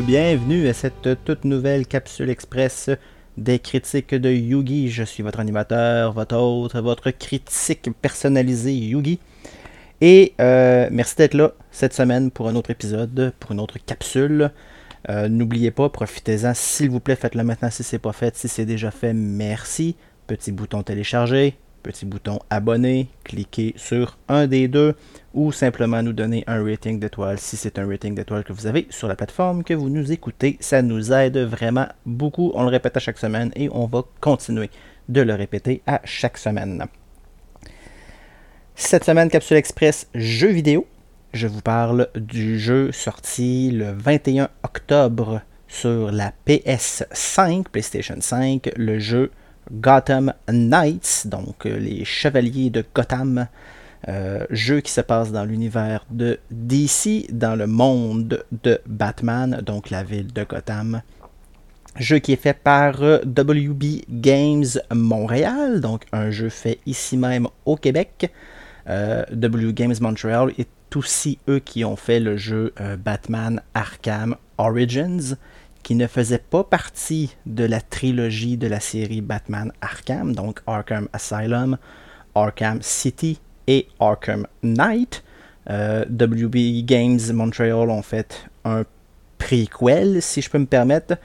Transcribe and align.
bienvenue 0.00 0.68
à 0.68 0.74
cette 0.74 1.24
toute 1.24 1.44
nouvelle 1.44 1.86
capsule 1.86 2.30
express 2.30 2.88
des 3.36 3.58
critiques 3.58 4.14
de 4.14 4.30
Yugi. 4.30 4.90
Je 4.90 5.02
suis 5.02 5.24
votre 5.24 5.40
animateur, 5.40 6.12
votre 6.12 6.36
hôte, 6.36 6.76
votre 6.76 7.10
critique 7.10 7.88
personnalisé 8.00 8.72
Yugi. 8.72 9.18
Et 10.00 10.34
euh, 10.40 10.88
merci 10.92 11.16
d'être 11.16 11.34
là 11.34 11.52
cette 11.72 11.94
semaine 11.94 12.30
pour 12.30 12.48
un 12.48 12.54
autre 12.54 12.70
épisode, 12.70 13.32
pour 13.40 13.52
une 13.52 13.60
autre 13.60 13.78
capsule. 13.84 14.52
Euh, 15.08 15.28
n'oubliez 15.28 15.72
pas, 15.72 15.88
profitez-en 15.88 16.54
s'il 16.54 16.90
vous 16.90 17.00
plaît, 17.00 17.16
faites-le 17.16 17.42
maintenant 17.42 17.70
si 17.70 17.82
c'est 17.82 17.98
pas 17.98 18.12
fait. 18.12 18.36
Si 18.36 18.46
c'est 18.46 18.66
déjà 18.66 18.92
fait, 18.92 19.12
merci. 19.12 19.96
Petit 20.28 20.52
bouton 20.52 20.82
télécharger, 20.82 21.56
petit 21.82 22.06
bouton 22.06 22.38
abonner, 22.50 23.08
cliquez 23.24 23.74
sur 23.76 24.18
un 24.28 24.46
des 24.46 24.68
deux 24.68 24.94
ou 25.34 25.52
simplement 25.52 26.02
nous 26.02 26.12
donner 26.12 26.44
un 26.46 26.62
rating 26.62 26.98
d'étoiles 26.98 27.38
si 27.38 27.56
c'est 27.56 27.78
un 27.78 27.88
rating 27.88 28.14
d'étoiles 28.14 28.44
que 28.44 28.52
vous 28.52 28.66
avez 28.66 28.86
sur 28.90 29.08
la 29.08 29.16
plateforme 29.16 29.64
que 29.64 29.74
vous 29.74 29.88
nous 29.88 30.12
écoutez. 30.12 30.56
Ça 30.60 30.82
nous 30.82 31.12
aide 31.12 31.38
vraiment 31.38 31.88
beaucoup. 32.06 32.52
On 32.54 32.62
le 32.62 32.68
répète 32.68 32.96
à 32.96 33.00
chaque 33.00 33.18
semaine 33.18 33.50
et 33.56 33.68
on 33.72 33.86
va 33.86 34.02
continuer 34.20 34.70
de 35.08 35.20
le 35.20 35.34
répéter 35.34 35.82
à 35.86 36.00
chaque 36.04 36.38
semaine. 36.38 36.84
Cette 38.74 39.04
semaine, 39.04 39.28
Capsule 39.28 39.56
Express 39.56 40.08
jeux 40.14 40.50
vidéo. 40.50 40.86
Je 41.32 41.46
vous 41.46 41.60
parle 41.60 42.08
du 42.14 42.58
jeu 42.58 42.90
sorti 42.92 43.70
le 43.70 43.92
21 43.92 44.48
octobre 44.62 45.42
sur 45.68 46.10
la 46.10 46.32
PS5, 46.46 47.64
PlayStation 47.64 48.16
5, 48.18 48.70
le 48.76 48.98
jeu 48.98 49.30
Gotham 49.72 50.32
Knights, 50.48 51.26
donc 51.26 51.66
euh, 51.66 51.78
les 51.78 52.04
Chevaliers 52.04 52.70
de 52.70 52.84
Gotham, 52.94 53.46
euh, 54.08 54.46
jeu 54.50 54.80
qui 54.80 54.92
se 54.92 55.00
passe 55.00 55.32
dans 55.32 55.44
l'univers 55.44 56.04
de 56.10 56.38
DC, 56.50 57.26
dans 57.32 57.56
le 57.56 57.66
monde 57.66 58.44
de 58.62 58.80
Batman, 58.86 59.60
donc 59.64 59.90
la 59.90 60.02
ville 60.02 60.32
de 60.32 60.44
Gotham. 60.44 61.02
Jeu 61.98 62.18
qui 62.18 62.32
est 62.32 62.36
fait 62.36 62.56
par 62.56 63.02
euh, 63.02 63.18
WB 63.24 64.04
Games 64.08 64.66
Montréal, 64.92 65.80
donc 65.80 66.04
un 66.12 66.30
jeu 66.30 66.48
fait 66.48 66.78
ici 66.86 67.16
même 67.16 67.48
au 67.64 67.76
Québec. 67.76 68.32
WB 68.90 69.74
Games 69.74 69.94
Montreal 70.00 70.50
est 70.56 70.96
aussi 70.96 71.38
eux 71.46 71.58
qui 71.58 71.84
ont 71.84 71.96
fait 71.96 72.20
le 72.20 72.38
jeu 72.38 72.72
Batman 73.04 73.60
Arkham 73.74 74.34
Origins 74.56 75.36
qui 75.88 75.94
ne 75.94 76.06
faisait 76.06 76.36
pas 76.36 76.64
partie 76.64 77.34
de 77.46 77.64
la 77.64 77.80
trilogie 77.80 78.58
de 78.58 78.66
la 78.66 78.78
série 78.78 79.22
Batman 79.22 79.72
Arkham, 79.80 80.34
donc 80.34 80.60
Arkham 80.66 81.08
Asylum, 81.14 81.78
Arkham 82.34 82.80
City 82.82 83.40
et 83.66 83.88
Arkham 83.98 84.46
Knight. 84.62 85.24
Euh, 85.70 86.04
WB 86.10 86.84
Games 86.84 87.32
Montreal 87.32 87.88
ont 87.88 88.02
fait 88.02 88.50
un 88.66 88.84
prequel, 89.38 90.20
si 90.20 90.42
je 90.42 90.50
peux 90.50 90.58
me 90.58 90.66
permettre, 90.66 91.16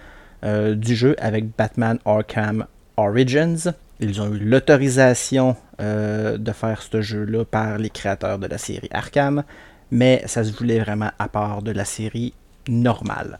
euh, 0.45 0.75
du 0.75 0.95
jeu 0.95 1.17
avec 1.19 1.57
Batman 1.57 1.99
Arkham 2.05 2.65
Origins. 2.95 3.73
Ils 3.99 4.21
ont 4.21 4.33
eu 4.33 4.39
l'autorisation 4.39 5.57
euh, 5.81 6.37
de 6.37 6.51
faire 6.53 6.83
ce 6.83 7.01
jeu-là 7.01 7.43
par 7.43 7.77
les 7.77 7.89
créateurs 7.89 8.39
de 8.39 8.47
la 8.47 8.57
série 8.57 8.87
Arkham, 8.93 9.43
mais 9.91 10.23
ça 10.25 10.41
se 10.45 10.53
voulait 10.53 10.79
vraiment 10.79 11.11
à 11.19 11.27
part 11.27 11.63
de 11.63 11.71
la 11.71 11.83
série 11.83 12.33
normale. 12.69 13.39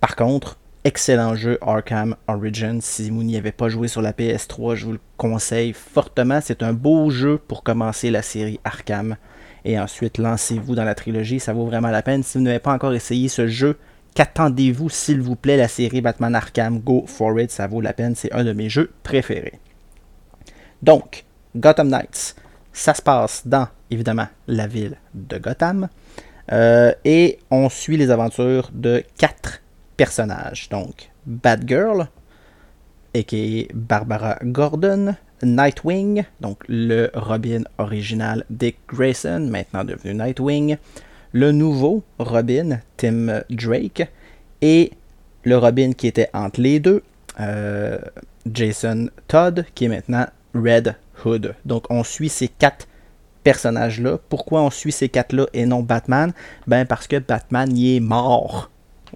Par 0.00 0.16
contre, 0.16 0.56
excellent 0.84 1.34
jeu 1.34 1.58
Arkham 1.60 2.16
Origins. 2.26 2.80
Si 2.80 3.10
vous 3.10 3.22
n'y 3.22 3.36
avez 3.36 3.52
pas 3.52 3.68
joué 3.68 3.88
sur 3.88 4.00
la 4.00 4.12
PS3, 4.12 4.74
je 4.74 4.86
vous 4.86 4.92
le 4.92 5.00
conseille 5.16 5.72
fortement. 5.74 6.40
C'est 6.42 6.62
un 6.62 6.72
beau 6.72 7.10
jeu 7.10 7.38
pour 7.38 7.62
commencer 7.62 8.10
la 8.10 8.22
série 8.22 8.60
Arkham. 8.64 9.16
Et 9.64 9.78
ensuite, 9.78 10.16
lancez-vous 10.16 10.74
dans 10.74 10.84
la 10.84 10.94
trilogie. 10.94 11.38
Ça 11.38 11.52
vaut 11.52 11.66
vraiment 11.66 11.90
la 11.90 12.02
peine. 12.02 12.22
Si 12.22 12.38
vous 12.38 12.44
n'avez 12.44 12.60
pas 12.60 12.72
encore 12.72 12.94
essayé 12.94 13.28
ce 13.28 13.46
jeu, 13.46 13.76
qu'attendez-vous, 14.14 14.88
s'il 14.88 15.20
vous 15.20 15.36
plaît, 15.36 15.58
la 15.58 15.68
série 15.68 16.00
Batman 16.00 16.34
Arkham 16.34 16.80
Go 16.80 17.04
for 17.06 17.38
it? 17.38 17.50
Ça 17.50 17.66
vaut 17.66 17.82
la 17.82 17.92
peine. 17.92 18.14
C'est 18.14 18.32
un 18.32 18.44
de 18.44 18.52
mes 18.52 18.70
jeux 18.70 18.90
préférés. 19.02 19.58
Donc, 20.82 21.24
Gotham 21.56 21.88
Knights. 21.88 22.36
Ça 22.72 22.94
se 22.94 23.02
passe 23.02 23.46
dans, 23.46 23.68
évidemment, 23.90 24.28
la 24.46 24.66
ville 24.66 24.96
de 25.12 25.36
Gotham. 25.36 25.88
Euh, 26.52 26.92
et 27.04 27.38
on 27.50 27.68
suit 27.68 27.98
les 27.98 28.10
aventures 28.10 28.70
de 28.72 29.04
quatre 29.18 29.60
personnages. 30.00 30.70
Donc, 30.70 31.10
Batgirl, 31.26 32.08
a.k.a. 33.14 33.66
Barbara 33.74 34.38
Gordon, 34.42 35.14
Nightwing, 35.42 36.24
donc 36.40 36.56
le 36.68 37.10
Robin 37.12 37.64
original 37.76 38.46
Dick 38.48 38.78
Grayson, 38.88 39.40
maintenant 39.50 39.84
devenu 39.84 40.14
Nightwing, 40.14 40.78
le 41.32 41.52
nouveau 41.52 42.02
Robin, 42.18 42.80
Tim 42.96 43.42
Drake, 43.50 44.08
et 44.62 44.92
le 45.44 45.58
Robin 45.58 45.92
qui 45.92 46.06
était 46.06 46.30
entre 46.32 46.62
les 46.62 46.80
deux, 46.80 47.02
euh, 47.38 47.98
Jason 48.50 49.10
Todd, 49.28 49.66
qui 49.74 49.84
est 49.84 49.88
maintenant 49.88 50.24
Red 50.54 50.96
Hood. 51.22 51.54
Donc 51.66 51.84
on 51.90 52.04
suit 52.04 52.30
ces 52.30 52.48
quatre 52.48 52.88
personnages-là. 53.44 54.18
Pourquoi 54.30 54.62
on 54.62 54.70
suit 54.70 54.92
ces 54.92 55.10
quatre-là 55.10 55.44
et 55.52 55.66
non 55.66 55.82
Batman? 55.82 56.32
Ben 56.66 56.86
parce 56.86 57.06
que 57.06 57.18
Batman 57.18 57.76
y 57.76 57.96
est 57.96 58.00
mort. 58.00 58.70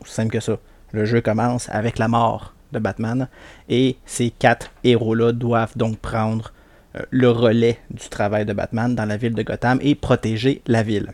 Simple 0.04 0.32
que 0.32 0.40
ça. 0.40 0.58
Le 0.94 1.04
jeu 1.04 1.20
commence 1.20 1.68
avec 1.70 1.98
la 1.98 2.06
mort 2.06 2.54
de 2.72 2.78
Batman 2.78 3.26
et 3.68 3.96
ces 4.06 4.30
quatre 4.30 4.70
héros-là 4.84 5.32
doivent 5.32 5.76
donc 5.76 5.98
prendre 5.98 6.52
euh, 6.94 7.02
le 7.10 7.30
relais 7.30 7.80
du 7.90 8.08
travail 8.08 8.46
de 8.46 8.52
Batman 8.52 8.94
dans 8.94 9.04
la 9.04 9.16
ville 9.16 9.34
de 9.34 9.42
Gotham 9.42 9.80
et 9.82 9.96
protéger 9.96 10.62
la 10.68 10.84
ville. 10.84 11.10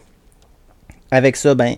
Avec 1.11 1.37
ça, 1.37 1.55
ben, 1.55 1.77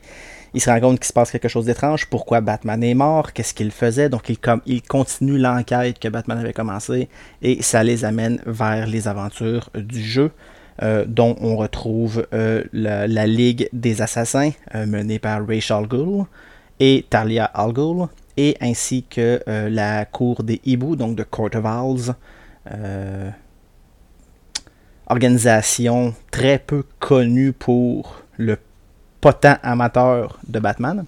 il 0.52 0.60
se 0.60 0.68
rend 0.68 0.80
compte 0.80 0.98
qu'il 0.98 1.06
se 1.06 1.12
passe 1.12 1.30
quelque 1.30 1.46
chose 1.46 1.66
d'étrange. 1.66 2.06
Pourquoi 2.06 2.40
Batman 2.40 2.82
est 2.82 2.94
mort? 2.94 3.32
Qu'est-ce 3.32 3.54
qu'il 3.54 3.70
faisait? 3.70 4.08
Donc, 4.08 4.28
il, 4.28 4.36
il 4.66 4.82
continue 4.82 5.38
l'enquête 5.38 6.00
que 6.00 6.08
Batman 6.08 6.38
avait 6.38 6.52
commencé 6.52 7.08
et 7.40 7.62
ça 7.62 7.84
les 7.84 8.04
amène 8.04 8.42
vers 8.46 8.88
les 8.88 9.06
aventures 9.06 9.70
du 9.76 10.02
jeu. 10.02 10.32
Euh, 10.82 11.04
dont 11.06 11.36
on 11.42 11.54
retrouve 11.56 12.26
euh, 12.32 12.64
la, 12.72 13.26
Ligue 13.26 13.68
des 13.74 14.00
Assassins 14.00 14.52
menée 14.74 15.18
par 15.18 15.46
Rachel 15.46 15.86
Gould, 15.86 16.24
et 16.84 17.06
Talia 17.08 17.44
Al 17.44 17.72
Ghul, 17.72 18.08
et 18.36 18.56
ainsi 18.60 19.04
que 19.04 19.40
euh, 19.46 19.70
la 19.70 20.04
cour 20.04 20.42
des 20.42 20.60
hiboux, 20.64 20.96
donc 20.96 21.14
de 21.14 21.22
Court 21.22 21.50
of 21.54 21.64
Owls, 21.64 22.14
euh, 22.72 23.30
organisation 25.06 26.12
très 26.32 26.58
peu 26.58 26.82
connue 26.98 27.52
pour 27.52 28.24
le 28.36 28.58
potent 29.20 29.60
amateur 29.62 30.40
de 30.48 30.58
Batman. 30.58 31.04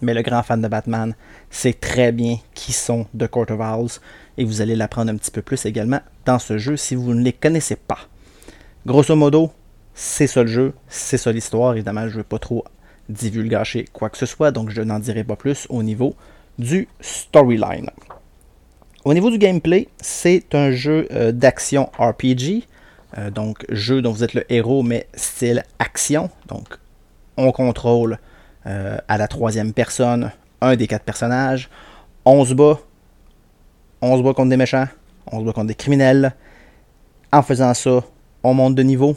Mais 0.00 0.14
le 0.14 0.22
grand 0.22 0.44
fan 0.44 0.62
de 0.62 0.68
Batman 0.68 1.16
sait 1.50 1.72
très 1.72 2.12
bien 2.12 2.36
qui 2.54 2.72
sont 2.72 3.06
de 3.14 3.26
Court 3.26 3.50
of 3.50 3.58
Owls, 3.58 4.00
et 4.38 4.44
vous 4.44 4.60
allez 4.60 4.76
l'apprendre 4.76 5.10
un 5.10 5.16
petit 5.16 5.32
peu 5.32 5.42
plus 5.42 5.66
également 5.66 6.02
dans 6.24 6.38
ce 6.38 6.56
jeu 6.56 6.76
si 6.76 6.94
vous 6.94 7.14
ne 7.14 7.22
les 7.24 7.32
connaissez 7.32 7.74
pas. 7.74 7.98
Grosso 8.86 9.16
modo, 9.16 9.50
c'est 9.92 10.28
ça 10.28 10.42
le 10.42 10.48
jeu, 10.48 10.72
c'est 10.86 11.18
ça 11.18 11.32
l'histoire. 11.32 11.74
Évidemment, 11.74 12.02
je 12.02 12.12
ne 12.12 12.18
veux 12.18 12.22
pas 12.22 12.38
trop 12.38 12.64
divulgacher 13.08 13.86
quoi 13.92 14.10
que 14.10 14.18
ce 14.18 14.26
soit, 14.26 14.50
donc 14.50 14.70
je 14.70 14.82
n'en 14.82 14.98
dirai 14.98 15.24
pas 15.24 15.36
plus 15.36 15.66
au 15.68 15.82
niveau 15.82 16.14
du 16.58 16.88
storyline. 17.00 17.90
Au 19.04 19.12
niveau 19.12 19.30
du 19.30 19.38
gameplay, 19.38 19.88
c'est 20.00 20.54
un 20.54 20.70
jeu 20.70 21.06
euh, 21.12 21.30
d'action 21.30 21.90
RPG, 21.98 22.66
euh, 23.18 23.30
donc 23.30 23.64
jeu 23.68 24.00
dont 24.00 24.12
vous 24.12 24.24
êtes 24.24 24.34
le 24.34 24.50
héros, 24.50 24.82
mais 24.82 25.06
style 25.14 25.62
action. 25.78 26.30
Donc 26.48 26.78
on 27.36 27.52
contrôle 27.52 28.18
euh, 28.66 28.96
à 29.08 29.18
la 29.18 29.28
troisième 29.28 29.72
personne 29.72 30.30
un 30.60 30.76
des 30.76 30.86
quatre 30.86 31.04
personnages. 31.04 31.68
On 32.24 32.44
se 32.44 32.54
bat, 32.54 32.78
on 34.00 34.16
se 34.16 34.22
bat 34.22 34.32
contre 34.32 34.48
des 34.48 34.56
méchants, 34.56 34.88
on 35.30 35.40
se 35.40 35.44
bat 35.44 35.52
contre 35.52 35.66
des 35.66 35.74
criminels. 35.74 36.34
En 37.30 37.42
faisant 37.42 37.74
ça, 37.74 38.02
on 38.42 38.54
monte 38.54 38.74
de 38.74 38.82
niveau. 38.82 39.16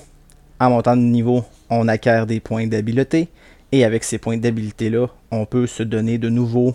En 0.59 0.71
montant 0.71 0.97
de 0.97 1.01
niveau, 1.01 1.45
on 1.69 1.87
acquiert 1.87 2.25
des 2.25 2.39
points 2.39 2.65
d'habileté. 2.65 3.29
Et 3.77 3.85
avec 3.85 4.03
ces 4.03 4.17
points 4.17 4.37
d'habilité-là, 4.37 5.05
on 5.29 5.45
peut 5.45 5.67
se 5.67 5.83
donner 5.83 6.17
de 6.17 6.29
nouveaux, 6.29 6.73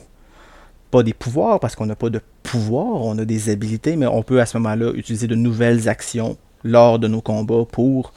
pas 0.92 1.02
des 1.02 1.12
pouvoirs, 1.12 1.58
parce 1.58 1.74
qu'on 1.74 1.86
n'a 1.86 1.96
pas 1.96 2.10
de 2.10 2.20
pouvoir, 2.44 3.02
on 3.02 3.18
a 3.18 3.24
des 3.24 3.50
habilités, 3.50 3.96
mais 3.96 4.06
on 4.06 4.22
peut 4.22 4.40
à 4.40 4.46
ce 4.46 4.56
moment-là 4.58 4.92
utiliser 4.94 5.26
de 5.26 5.34
nouvelles 5.34 5.88
actions 5.88 6.36
lors 6.62 7.00
de 7.00 7.08
nos 7.08 7.20
combats 7.20 7.64
pour 7.64 8.12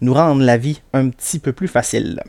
nous 0.00 0.12
rendre 0.12 0.42
la 0.42 0.56
vie 0.56 0.82
un 0.94 1.10
petit 1.10 1.38
peu 1.38 1.52
plus 1.52 1.68
facile. 1.68 2.20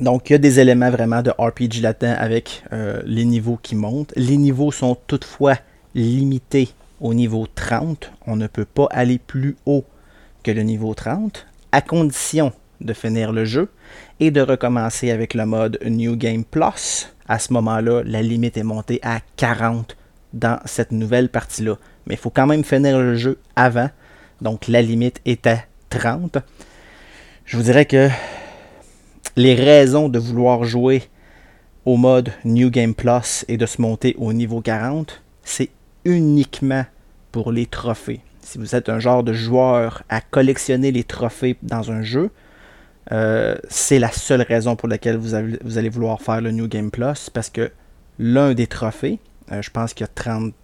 Donc 0.00 0.28
il 0.28 0.32
y 0.32 0.34
a 0.34 0.38
des 0.38 0.58
éléments 0.58 0.90
vraiment 0.90 1.22
de 1.22 1.30
RPG 1.30 1.82
latent 1.82 2.02
avec 2.02 2.64
euh, 2.72 3.00
les 3.06 3.24
niveaux 3.24 3.60
qui 3.62 3.76
montent. 3.76 4.12
Les 4.16 4.38
niveaux 4.38 4.72
sont 4.72 4.96
toutefois 5.06 5.54
limités 5.94 6.70
au 7.00 7.14
niveau 7.14 7.46
30. 7.54 8.10
On 8.26 8.34
ne 8.34 8.48
peut 8.48 8.64
pas 8.64 8.88
aller 8.90 9.20
plus 9.20 9.56
haut 9.66 9.84
que 10.42 10.50
le 10.50 10.62
niveau 10.62 10.94
30, 10.94 11.46
à 11.70 11.80
condition 11.80 12.52
de 12.80 12.92
finir 12.92 13.32
le 13.32 13.44
jeu 13.44 13.68
et 14.18 14.30
de 14.30 14.40
recommencer 14.40 15.10
avec 15.10 15.34
le 15.34 15.46
mode 15.46 15.78
New 15.84 16.16
Game 16.16 16.44
Plus. 16.44 17.12
À 17.28 17.38
ce 17.38 17.52
moment-là, 17.52 18.02
la 18.04 18.22
limite 18.22 18.56
est 18.56 18.62
montée 18.62 19.00
à 19.02 19.20
40 19.36 19.96
dans 20.32 20.58
cette 20.64 20.92
nouvelle 20.92 21.28
partie-là. 21.28 21.76
Mais 22.06 22.14
il 22.14 22.18
faut 22.18 22.30
quand 22.30 22.46
même 22.46 22.64
finir 22.64 22.98
le 22.98 23.16
jeu 23.16 23.38
avant. 23.56 23.90
Donc 24.40 24.68
la 24.68 24.82
limite 24.82 25.20
est 25.24 25.46
à 25.46 25.58
30. 25.90 26.38
Je 27.44 27.56
vous 27.56 27.62
dirais 27.62 27.86
que 27.86 28.08
les 29.36 29.54
raisons 29.54 30.08
de 30.08 30.18
vouloir 30.18 30.64
jouer 30.64 31.02
au 31.84 31.96
mode 31.96 32.32
New 32.44 32.70
Game 32.70 32.94
Plus 32.94 33.44
et 33.48 33.56
de 33.56 33.66
se 33.66 33.80
monter 33.80 34.14
au 34.18 34.32
niveau 34.32 34.60
40, 34.60 35.22
c'est 35.42 35.70
uniquement 36.04 36.84
pour 37.32 37.52
les 37.52 37.66
trophées. 37.66 38.20
Si 38.42 38.58
vous 38.58 38.74
êtes 38.74 38.88
un 38.88 38.98
genre 38.98 39.22
de 39.22 39.32
joueur 39.32 40.02
à 40.08 40.20
collectionner 40.20 40.92
les 40.92 41.04
trophées 41.04 41.56
dans 41.62 41.90
un 41.90 42.02
jeu, 42.02 42.30
euh, 43.12 43.56
c'est 43.68 43.98
la 43.98 44.10
seule 44.10 44.42
raison 44.42 44.76
pour 44.76 44.88
laquelle 44.88 45.16
vous, 45.16 45.34
allez 45.34 45.88
vouloir 45.88 46.20
faire 46.20 46.40
le 46.40 46.52
New 46.52 46.68
Game 46.68 46.90
Plus 46.90 47.30
parce 47.30 47.50
que 47.50 47.72
l'un 48.18 48.54
des 48.54 48.66
trophées, 48.66 49.18
euh, 49.50 49.62
je 49.62 49.70
pense 49.70 49.94
qu'il 49.94 50.04
y 50.04 50.08
a 50.08 50.12
30, 50.14 50.54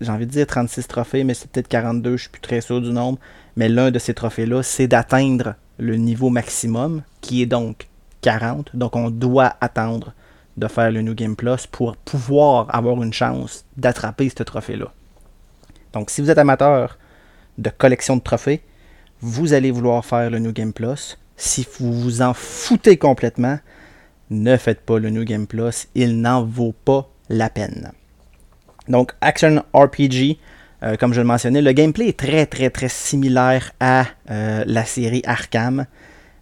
j'ai 0.00 0.10
envie 0.10 0.26
de 0.26 0.30
dire 0.30 0.46
36 0.46 0.86
trophées, 0.86 1.24
mais 1.24 1.34
c'est 1.34 1.50
peut-être 1.50 1.68
42, 1.68 2.16
je 2.16 2.22
suis 2.22 2.30
plus 2.30 2.40
très 2.40 2.60
sûr 2.60 2.80
du 2.80 2.90
nombre, 2.90 3.18
mais 3.56 3.68
l'un 3.68 3.90
de 3.90 3.98
ces 3.98 4.14
trophées-là, 4.14 4.62
c'est 4.62 4.86
d'atteindre 4.86 5.54
le 5.78 5.96
niveau 5.96 6.30
maximum, 6.30 7.02
qui 7.20 7.42
est 7.42 7.46
donc 7.46 7.88
40. 8.20 8.74
Donc 8.74 8.94
on 8.94 9.10
doit 9.10 9.54
attendre 9.60 10.14
de 10.56 10.68
faire 10.68 10.90
le 10.90 11.02
New 11.02 11.14
Game 11.14 11.34
Plus 11.34 11.66
pour 11.66 11.96
pouvoir 11.96 12.72
avoir 12.74 13.02
une 13.02 13.12
chance 13.12 13.64
d'attraper 13.76 14.28
ce 14.28 14.42
trophée-là. 14.42 14.92
Donc 15.92 16.10
si 16.10 16.20
vous 16.20 16.30
êtes 16.30 16.38
amateur 16.38 16.98
de 17.58 17.70
collection 17.70 18.16
de 18.16 18.22
trophées, 18.22 18.62
vous 19.20 19.52
allez 19.52 19.70
vouloir 19.70 20.04
faire 20.04 20.30
le 20.30 20.38
New 20.38 20.52
Game 20.52 20.72
Plus. 20.72 21.18
Si 21.36 21.66
vous 21.78 21.92
vous 21.92 22.22
en 22.22 22.34
foutez 22.34 22.96
complètement, 22.96 23.58
ne 24.30 24.56
faites 24.56 24.80
pas 24.80 24.98
le 24.98 25.10
New 25.10 25.24
Game 25.24 25.46
Plus, 25.46 25.88
il 25.94 26.20
n'en 26.20 26.44
vaut 26.44 26.74
pas 26.84 27.10
la 27.28 27.50
peine. 27.50 27.92
Donc 28.88 29.12
Action 29.20 29.64
RPG, 29.72 30.38
euh, 30.82 30.96
comme 30.96 31.12
je 31.12 31.20
le 31.20 31.26
mentionnais, 31.26 31.62
le 31.62 31.72
gameplay 31.72 32.08
est 32.08 32.18
très 32.18 32.46
très 32.46 32.70
très 32.70 32.88
similaire 32.88 33.72
à 33.78 34.06
euh, 34.30 34.64
la 34.66 34.84
série 34.84 35.22
Arkham. 35.24 35.86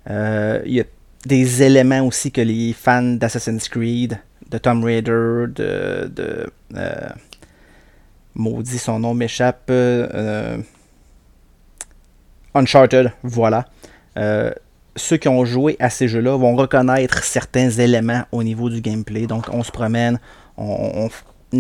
Euh, 0.09 0.63
il 0.65 0.75
y 0.75 0.81
a 0.81 0.85
des 1.27 1.63
éléments 1.63 2.07
aussi 2.07 2.33
que 2.33 2.41
les 2.41 2.73
fans 2.73 3.03
d'Assassin's 3.03 3.69
Creed, 3.69 4.19
de 4.49 4.59
Tomb 4.59 4.83
Raider, 4.85 5.47
de, 5.49 6.11
de 6.11 6.47
maudit 8.35 8.79
son 8.79 9.01
nom 9.01 9.13
m'échappe, 9.13 9.71
Uncharted, 12.55 13.13
voilà. 13.23 13.67
Ceux 15.01 15.17
qui 15.17 15.29
ont 15.29 15.45
joué 15.45 15.77
à 15.81 15.91
ces 15.91 16.09
jeux-là 16.09 16.37
vont 16.37 16.55
reconnaître 16.57 17.25
certains 17.25 17.71
éléments 17.71 18.25
au 18.33 18.43
niveau 18.43 18.71
du 18.71 18.81
gameplay. 18.81 19.27
Donc 19.27 19.47
on 19.53 19.63
se 19.63 19.73
promène, 19.73 20.21
on, 20.57 21.09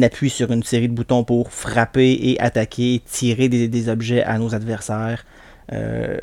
appuie 0.03 0.31
sur 0.31 0.53
une 0.53 0.63
série 0.63 0.89
de 0.89 0.95
boutons 0.95 1.25
pour 1.25 1.51
frapper 1.51 2.17
et 2.23 2.41
attaquer, 2.41 3.03
tirer 3.05 3.49
des, 3.49 3.89
objets 3.89 4.23
à 4.23 4.39
nos 4.39 4.55
adversaires. 4.55 5.25
Euh, 5.73 6.19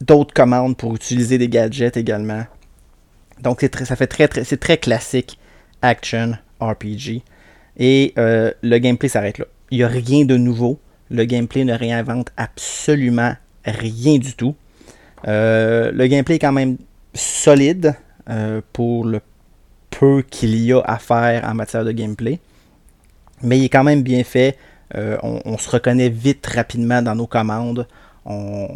d'autres 0.00 0.32
commandes 0.32 0.76
pour 0.76 0.94
utiliser 0.94 1.38
des 1.38 1.48
gadgets 1.48 1.96
également. 1.96 2.44
Donc 3.40 3.66
ça 3.84 3.96
fait 3.96 4.06
très, 4.06 4.28
très 4.28 4.44
c'est 4.44 4.58
très 4.58 4.78
classique 4.78 5.38
action 5.82 6.32
RPG. 6.60 7.22
Et 7.76 8.12
euh, 8.18 8.52
le 8.62 8.78
gameplay 8.78 9.08
s'arrête 9.08 9.38
là. 9.38 9.46
Il 9.70 9.78
n'y 9.78 9.84
a 9.84 9.88
rien 9.88 10.24
de 10.24 10.36
nouveau. 10.36 10.78
Le 11.10 11.24
gameplay 11.24 11.64
ne 11.64 11.74
réinvente 11.74 12.30
absolument 12.36 13.34
rien 13.64 14.18
du 14.18 14.34
tout. 14.34 14.54
Euh, 15.28 15.90
le 15.92 16.06
gameplay 16.06 16.36
est 16.36 16.40
quand 16.40 16.52
même 16.52 16.76
solide 17.14 17.94
pour 18.72 19.04
le 19.04 19.20
peu 19.90 20.22
qu'il 20.22 20.56
y 20.56 20.72
a 20.72 20.80
à 20.80 20.98
faire 20.98 21.44
en 21.44 21.54
matière 21.54 21.84
de 21.84 21.92
gameplay. 21.92 22.40
Mais 23.42 23.58
il 23.58 23.64
est 23.64 23.68
quand 23.68 23.84
même 23.84 24.02
bien 24.02 24.24
fait. 24.24 24.56
Euh, 24.94 25.16
on, 25.22 25.56
se 25.56 25.70
reconnaît 25.70 26.08
vite, 26.08 26.46
rapidement 26.46 27.02
dans 27.02 27.14
nos 27.14 27.26
commandes. 27.26 27.86
On, 28.24 28.68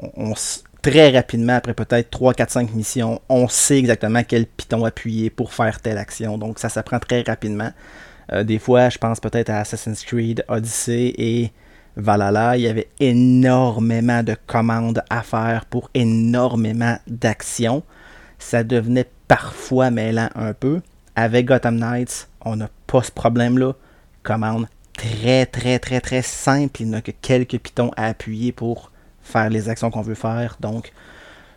très 0.82 1.10
rapidement, 1.10 1.54
après 1.54 1.74
peut-être 1.74 2.10
3, 2.10 2.34
4, 2.34 2.50
5 2.50 2.74
missions, 2.74 3.20
on 3.28 3.48
sait 3.48 3.78
exactement 3.78 4.22
quel 4.22 4.46
piton 4.46 4.84
appuyer 4.84 5.30
pour 5.30 5.52
faire 5.52 5.80
telle 5.80 5.98
action. 5.98 6.38
Donc 6.38 6.58
ça 6.58 6.68
s'apprend 6.68 6.98
très 6.98 7.22
rapidement. 7.22 7.70
Euh, 8.32 8.44
des 8.44 8.58
fois, 8.58 8.88
je 8.88 8.98
pense 8.98 9.20
peut-être 9.20 9.50
à 9.50 9.60
Assassin's 9.60 10.04
Creed 10.04 10.44
Odyssey 10.48 11.12
et 11.18 11.52
Valhalla. 11.96 12.56
Il 12.56 12.62
y 12.62 12.68
avait 12.68 12.88
énormément 13.00 14.22
de 14.22 14.36
commandes 14.46 15.02
à 15.10 15.22
faire 15.22 15.64
pour 15.66 15.90
énormément 15.94 16.98
d'actions. 17.06 17.82
Ça 18.38 18.64
devenait 18.64 19.08
parfois 19.28 19.90
mêlant 19.90 20.28
un 20.34 20.52
peu. 20.52 20.80
Avec 21.14 21.46
Gotham 21.46 21.76
Knights, 21.78 22.28
on 22.44 22.56
n'a 22.56 22.68
pas 22.86 23.02
ce 23.02 23.10
problème-là. 23.10 23.72
Commande 24.22 24.66
très, 24.96 25.46
très, 25.46 25.78
très, 25.78 26.00
très 26.00 26.22
simple. 26.22 26.82
Il 26.82 26.88
n'y 26.88 26.96
a 26.96 27.00
que 27.00 27.10
quelques 27.10 27.58
pitons 27.58 27.90
à 27.96 28.06
appuyer 28.06 28.52
pour 28.52 28.90
faire 29.22 29.50
les 29.50 29.68
actions 29.68 29.90
qu'on 29.90 30.02
veut 30.02 30.14
faire. 30.14 30.56
Donc, 30.60 30.92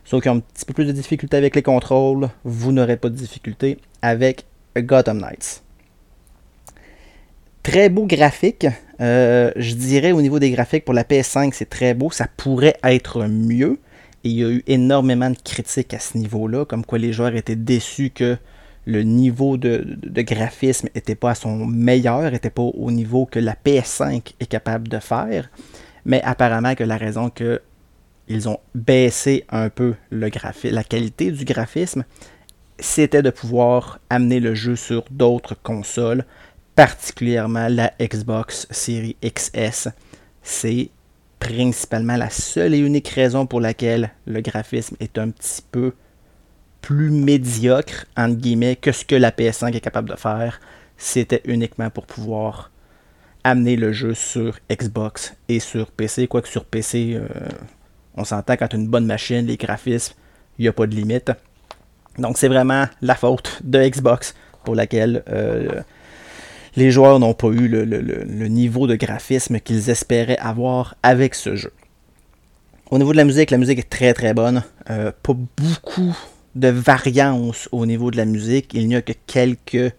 ceux 0.05 0.19
qui 0.21 0.29
ont 0.29 0.37
un 0.37 0.39
petit 0.39 0.65
peu 0.65 0.73
plus 0.73 0.85
de 0.85 0.91
difficulté 0.91 1.37
avec 1.37 1.55
les 1.55 1.63
contrôles, 1.63 2.29
vous 2.43 2.71
n'aurez 2.71 2.97
pas 2.97 3.09
de 3.09 3.15
difficulté 3.15 3.79
avec 4.01 4.45
Gotham 4.77 5.19
Knights. 5.19 5.63
Très 7.69 7.89
beau 7.89 8.07
graphique. 8.07 8.65
Euh, 8.99 9.51
je 9.55 9.75
dirais 9.75 10.11
au 10.11 10.23
niveau 10.23 10.39
des 10.39 10.49
graphiques 10.49 10.85
pour 10.85 10.95
la 10.95 11.03
PS5, 11.03 11.51
c'est 11.53 11.69
très 11.69 11.93
beau. 11.93 12.09
Ça 12.09 12.25
pourrait 12.35 12.77
être 12.83 13.27
mieux. 13.27 13.77
Et 14.23 14.29
il 14.29 14.39
y 14.39 14.43
a 14.43 14.49
eu 14.49 14.63
énormément 14.65 15.29
de 15.29 15.37
critiques 15.37 15.93
à 15.93 15.99
ce 15.99 16.17
niveau-là, 16.17 16.65
comme 16.65 16.83
quoi 16.83 16.97
les 16.97 17.13
joueurs 17.13 17.35
étaient 17.35 17.55
déçus 17.55 18.09
que 18.09 18.37
le 18.87 19.03
niveau 19.03 19.57
de, 19.57 19.99
graphisme 20.23 20.89
n'était 20.95 21.13
pas 21.13 21.29
à 21.29 21.35
son 21.35 21.67
meilleur, 21.67 22.31
n'était 22.31 22.49
pas 22.49 22.63
au 22.63 22.89
niveau 22.89 23.27
que 23.27 23.37
la 23.37 23.53
PS5 23.53 24.33
est 24.39 24.47
capable 24.47 24.87
de 24.87 24.97
faire. 24.97 25.51
Mais 26.05 26.23
apparemment 26.23 26.73
que 26.73 26.83
la 26.83 26.97
raison 26.97 27.29
que 27.29 27.61
ils 28.27 28.49
ont 28.49 28.57
baissé 28.73 29.45
un 29.49 29.69
peu 29.69 29.93
le 30.09 30.31
la 30.71 30.83
qualité 30.83 31.29
du 31.29 31.45
graphisme, 31.45 32.03
c'était 32.79 33.21
de 33.21 33.29
pouvoir 33.29 33.99
amener 34.09 34.39
le 34.39 34.55
jeu 34.55 34.75
sur 34.75 35.05
d'autres 35.11 35.55
consoles, 35.61 36.25
particulièrement 36.79 37.67
la 37.67 37.91
Xbox 37.99 38.65
Series 38.71 39.17
XS. 39.21 39.89
C'est 40.41 40.89
principalement 41.37 42.15
la 42.15 42.29
seule 42.29 42.73
et 42.73 42.77
unique 42.77 43.09
raison 43.09 43.45
pour 43.45 43.59
laquelle 43.59 44.11
le 44.25 44.39
graphisme 44.39 44.95
est 45.01 45.17
un 45.17 45.29
petit 45.29 45.61
peu 45.73 45.91
plus 46.79 47.11
médiocre, 47.11 48.05
entre 48.15 48.37
guillemets, 48.37 48.77
que 48.77 48.93
ce 48.93 49.03
que 49.03 49.15
la 49.15 49.31
PS5 49.31 49.75
est 49.75 49.81
capable 49.81 50.09
de 50.09 50.15
faire. 50.15 50.61
C'était 50.95 51.41
uniquement 51.43 51.89
pour 51.89 52.05
pouvoir 52.05 52.71
amener 53.43 53.75
le 53.75 53.91
jeu 53.91 54.13
sur 54.13 54.57
Xbox 54.71 55.33
et 55.49 55.59
sur 55.59 55.91
PC. 55.91 56.29
Quoique 56.29 56.47
sur 56.47 56.63
PC, 56.63 57.11
euh, 57.15 57.27
on 58.15 58.23
s'entend 58.23 58.55
quand 58.55 58.73
une 58.73 58.87
bonne 58.87 59.05
machine, 59.05 59.45
les 59.45 59.57
graphismes, 59.57 60.13
il 60.57 60.61
n'y 60.61 60.69
a 60.69 60.73
pas 60.73 60.87
de 60.87 60.95
limite. 60.95 61.33
Donc 62.17 62.37
c'est 62.37 62.47
vraiment 62.47 62.85
la 63.01 63.15
faute 63.15 63.59
de 63.65 63.85
Xbox 63.85 64.33
pour 64.63 64.75
laquelle 64.75 65.23
euh, 65.27 65.81
les 66.75 66.91
joueurs 66.91 67.19
n'ont 67.19 67.33
pas 67.33 67.47
eu 67.47 67.67
le, 67.67 68.47
niveau 68.47 68.87
de 68.87 68.95
graphisme 68.95 69.59
qu'ils 69.59 69.89
espéraient 69.89 70.37
avoir 70.37 70.95
avec 71.03 71.35
ce 71.35 71.55
jeu. 71.55 71.71
Au 72.91 72.97
niveau 72.97 73.11
de 73.11 73.17
la 73.17 73.25
musique, 73.25 73.51
la 73.51 73.57
musique 73.57 73.79
est 73.79 73.89
très 73.89 74.13
très 74.13 74.33
bonne. 74.33 74.63
Euh, 74.89 75.11
pas 75.23 75.33
beaucoup 75.33 76.15
de 76.55 76.69
variance 76.69 77.69
au 77.71 77.85
niveau 77.85 78.09
de 78.11 78.17
la 78.17 78.25
musique. 78.25 78.73
Il 78.73 78.87
n'y 78.87 78.95
a 78.95 79.01
que 79.01 79.13
quelques 79.27 79.93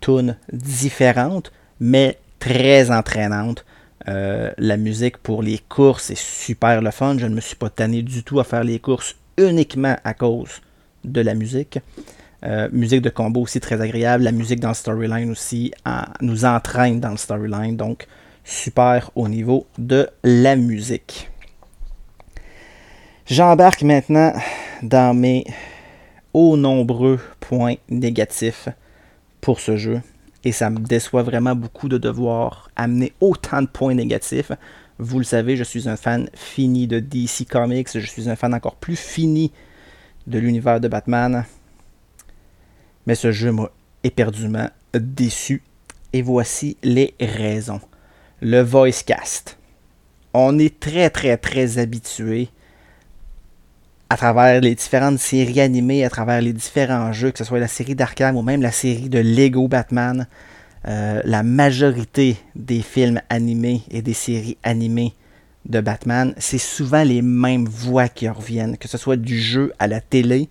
tunes 0.00 0.36
différentes, 0.52 1.52
mais 1.80 2.18
très 2.38 2.90
entraînantes. 2.90 3.64
Euh, 4.08 4.50
la 4.58 4.76
musique 4.76 5.18
pour 5.18 5.42
les 5.42 5.58
courses 5.58 6.10
est 6.10 6.18
super 6.18 6.80
le 6.82 6.90
fun. 6.90 7.16
Je 7.18 7.26
ne 7.26 7.34
me 7.34 7.40
suis 7.40 7.56
pas 7.56 7.70
tanné 7.70 8.02
du 8.02 8.22
tout 8.22 8.40
à 8.40 8.44
faire 8.44 8.64
les 8.64 8.78
courses 8.78 9.16
uniquement 9.36 9.96
à 10.04 10.14
cause 10.14 10.60
de 11.04 11.20
la 11.20 11.34
musique. 11.34 11.78
Euh, 12.44 12.68
musique 12.70 13.02
de 13.02 13.10
combo 13.10 13.42
aussi 13.42 13.60
très 13.60 13.80
agréable. 13.80 14.24
La 14.24 14.32
musique 14.32 14.60
dans 14.60 14.68
le 14.68 14.74
storyline 14.74 15.30
aussi 15.30 15.72
nous 16.20 16.44
entraîne 16.44 17.00
dans 17.00 17.10
le 17.10 17.16
storyline. 17.16 17.76
Donc, 17.76 18.06
super 18.44 19.10
au 19.16 19.28
niveau 19.28 19.66
de 19.76 20.08
la 20.22 20.56
musique. 20.56 21.30
J'embarque 23.26 23.82
maintenant 23.82 24.32
dans 24.82 25.14
mes 25.14 25.44
aux 26.32 26.56
nombreux 26.56 27.18
points 27.40 27.74
négatifs 27.88 28.68
pour 29.40 29.60
ce 29.60 29.76
jeu. 29.76 30.00
Et 30.44 30.52
ça 30.52 30.70
me 30.70 30.78
déçoit 30.78 31.24
vraiment 31.24 31.56
beaucoup 31.56 31.88
de 31.88 31.98
devoir 31.98 32.70
amener 32.76 33.12
autant 33.20 33.60
de 33.60 33.66
points 33.66 33.94
négatifs. 33.94 34.52
Vous 34.98 35.18
le 35.18 35.24
savez, 35.24 35.56
je 35.56 35.64
suis 35.64 35.88
un 35.88 35.96
fan 35.96 36.30
fini 36.34 36.86
de 36.86 37.00
DC 37.00 37.46
Comics. 37.50 37.88
Je 37.92 38.06
suis 38.06 38.30
un 38.30 38.36
fan 38.36 38.54
encore 38.54 38.76
plus 38.76 38.96
fini 38.96 39.52
de 40.28 40.38
l'univers 40.38 40.80
de 40.80 40.86
Batman. 40.86 41.44
Mais 43.08 43.14
ce 43.14 43.32
jeu 43.32 43.52
m'a 43.52 43.70
éperdument 44.04 44.68
déçu. 44.92 45.62
Et 46.12 46.20
voici 46.20 46.76
les 46.82 47.14
raisons. 47.18 47.80
Le 48.42 48.60
voice 48.60 49.02
cast. 49.04 49.56
On 50.34 50.58
est 50.58 50.78
très 50.78 51.08
très 51.08 51.38
très 51.38 51.78
habitué 51.78 52.48
à 54.10 54.18
travers 54.18 54.60
les 54.60 54.74
différentes 54.74 55.18
séries 55.18 55.60
animées, 55.62 56.04
à 56.04 56.10
travers 56.10 56.42
les 56.42 56.52
différents 56.52 57.10
jeux, 57.12 57.30
que 57.30 57.38
ce 57.38 57.44
soit 57.44 57.58
la 57.58 57.66
série 57.66 57.94
d'Arkham 57.94 58.36
ou 58.36 58.42
même 58.42 58.60
la 58.60 58.72
série 58.72 59.08
de 59.08 59.18
Lego 59.18 59.68
Batman, 59.68 60.26
euh, 60.86 61.22
la 61.24 61.42
majorité 61.42 62.36
des 62.54 62.82
films 62.82 63.22
animés 63.30 63.82
et 63.90 64.02
des 64.02 64.12
séries 64.12 64.58
animées 64.62 65.14
de 65.66 65.80
Batman, 65.80 66.34
c'est 66.36 66.58
souvent 66.58 67.04
les 67.04 67.22
mêmes 67.22 67.66
voix 67.66 68.08
qui 68.08 68.28
reviennent, 68.28 68.76
que 68.76 68.88
ce 68.88 68.98
soit 68.98 69.16
du 69.16 69.40
jeu 69.40 69.72
à 69.78 69.86
la 69.86 70.00
télé. 70.02 70.48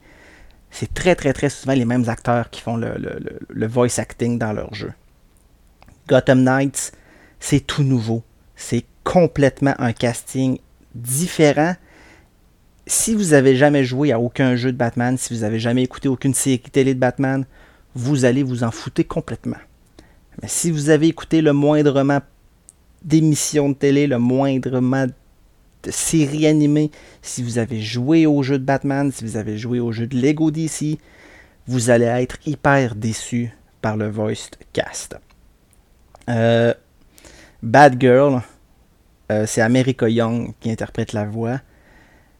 C'est 0.80 0.94
très 0.94 1.16
très 1.16 1.34
très 1.34 1.50
souvent 1.50 1.74
les 1.74 1.86
mêmes 1.86 2.08
acteurs 2.08 2.52
qui 2.52 2.62
font 2.62 2.78
le, 2.78 3.68
voice 3.68 3.98
acting 3.98 4.38
dans 4.38 4.54
leur 4.54 4.76
jeu. 4.76 4.94
Gotham 6.08 6.44
Knights, 6.44 6.92
c'est 7.40 7.66
tout 7.66 7.82
nouveau. 7.82 8.22
C'est 8.56 8.86
complètement 9.04 9.74
un 9.80 9.92
casting 9.92 10.60
différent. 10.94 11.76
Si 12.86 13.16
vous 13.16 13.34
avez 13.34 13.56
jamais 13.56 13.86
joué 13.86 14.12
à 14.12 14.20
aucun 14.20 14.56
jeu 14.56 14.72
de 14.72 14.78
Batman, 14.78 15.18
si 15.18 15.34
vous 15.34 15.44
avez 15.44 15.60
jamais 15.60 15.82
écouté 15.82 16.10
aucune 16.10 16.36
série 16.36 16.60
télé 16.60 16.94
de 16.94 17.00
Batman, 17.00 17.46
vous 17.96 18.26
allez 18.26 18.44
vous 18.44 18.64
en 18.64 18.70
fouter 18.70 19.04
complètement. 19.04 19.58
Mais 20.44 20.48
si 20.48 20.70
vous 20.70 20.92
avez 20.92 21.08
écouté 21.08 21.42
le 21.42 21.54
moindrement 21.54 22.20
d'émissions 23.04 23.70
de 23.70 23.74
télé, 23.74 24.06
le 24.06 24.20
moindrement 24.20 25.08
de 25.84 25.92
séries 25.92 26.48
animées, 26.48 26.92
si 27.22 27.44
vous 27.44 27.58
avez 27.58 27.82
joué 27.82 28.26
au 28.26 28.44
jeu 28.44 28.60
de 28.60 28.64
Batman, 28.64 29.12
si 29.12 29.24
vous 29.24 29.38
avez 29.38 29.58
joué 29.58 29.80
au 29.80 29.92
jeu 29.92 30.08
de 30.08 30.20
Lego 30.20 30.52
DC, 30.52 30.98
vous 31.68 31.90
allez 31.90 32.06
être 32.06 32.38
hyper 32.46 32.96
déçu 32.96 33.54
par 33.82 33.98
le 33.98 34.10
voice 34.10 34.50
cast. 34.74 35.18
Euh, 36.30 36.74
Bad 37.62 38.00
Girl, 38.00 38.42
euh, 39.32 39.46
c'est 39.46 39.62
America 39.62 40.08
Young 40.10 40.54
qui 40.60 40.72
interprète 40.72 41.14
la 41.14 41.26
voix. 41.26 41.60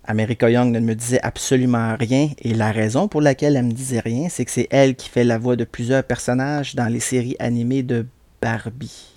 America 0.06 0.50
Young 0.50 0.72
ne 0.72 0.80
me 0.80 0.96
disait 0.96 1.20
absolument 1.22 1.96
rien 2.00 2.30
et 2.40 2.54
la 2.54 2.72
raison 2.72 3.10
pour 3.10 3.22
laquelle 3.22 3.58
elle 3.58 3.66
me 3.66 3.74
disait 3.74 4.00
rien, 4.00 4.30
c'est 4.30 4.46
que 4.46 4.52
c'est 4.52 4.68
elle 4.72 4.96
qui 4.96 5.10
fait 5.10 5.26
la 5.26 5.38
voix 5.38 5.58
de 5.58 5.66
plusieurs 5.66 6.04
personnages 6.04 6.76
dans 6.76 6.88
les 6.88 7.02
séries 7.02 7.36
animées 7.40 7.84
de 7.84 8.06
Barbie. 8.42 9.17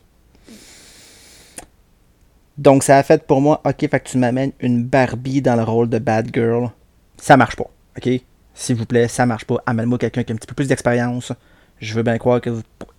Donc 2.61 2.83
ça 2.85 2.99
a 2.99 3.03
fait 3.03 3.27
pour 3.27 3.41
moi, 3.41 3.63
ok, 3.65 3.89
fait 3.89 4.01
que 4.01 4.09
tu 4.11 4.19
m'amènes 4.19 4.53
une 4.61 4.85
Barbie 4.85 5.41
dans 5.41 5.57
le 5.57 5.63
rôle 5.63 5.89
de 5.89 5.99
Bad 5.99 6.29
Girl. 6.33 6.69
Ça 7.17 7.39
marche 7.39 7.57
pas, 7.57 7.71
ok? 7.97 8.11
S'il 8.53 8.77
vous 8.77 8.85
plaît, 8.85 9.09
ça 9.09 9.25
marche 9.25 9.47
pas. 9.47 9.57
Amène-moi 9.65 9.97
quelqu'un 9.97 10.23
qui 10.23 10.33
a 10.33 10.35
un 10.35 10.37
petit 10.37 10.47
peu 10.47 10.55
plus 10.55 10.69
d'expérience. 10.69 11.33
Je 11.79 11.95
veux 11.95 12.03
bien 12.03 12.19
croire 12.19 12.43
que 12.43 12.51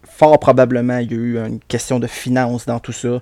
fort 0.03 0.39
probablement 0.39 0.97
il 0.97 1.11
y 1.11 1.15
a 1.15 1.17
eu 1.17 1.37
une 1.37 1.59
question 1.59 1.99
de 1.99 2.07
finance 2.07 2.65
dans 2.65 2.79
tout 2.79 2.91
ça 2.91 3.21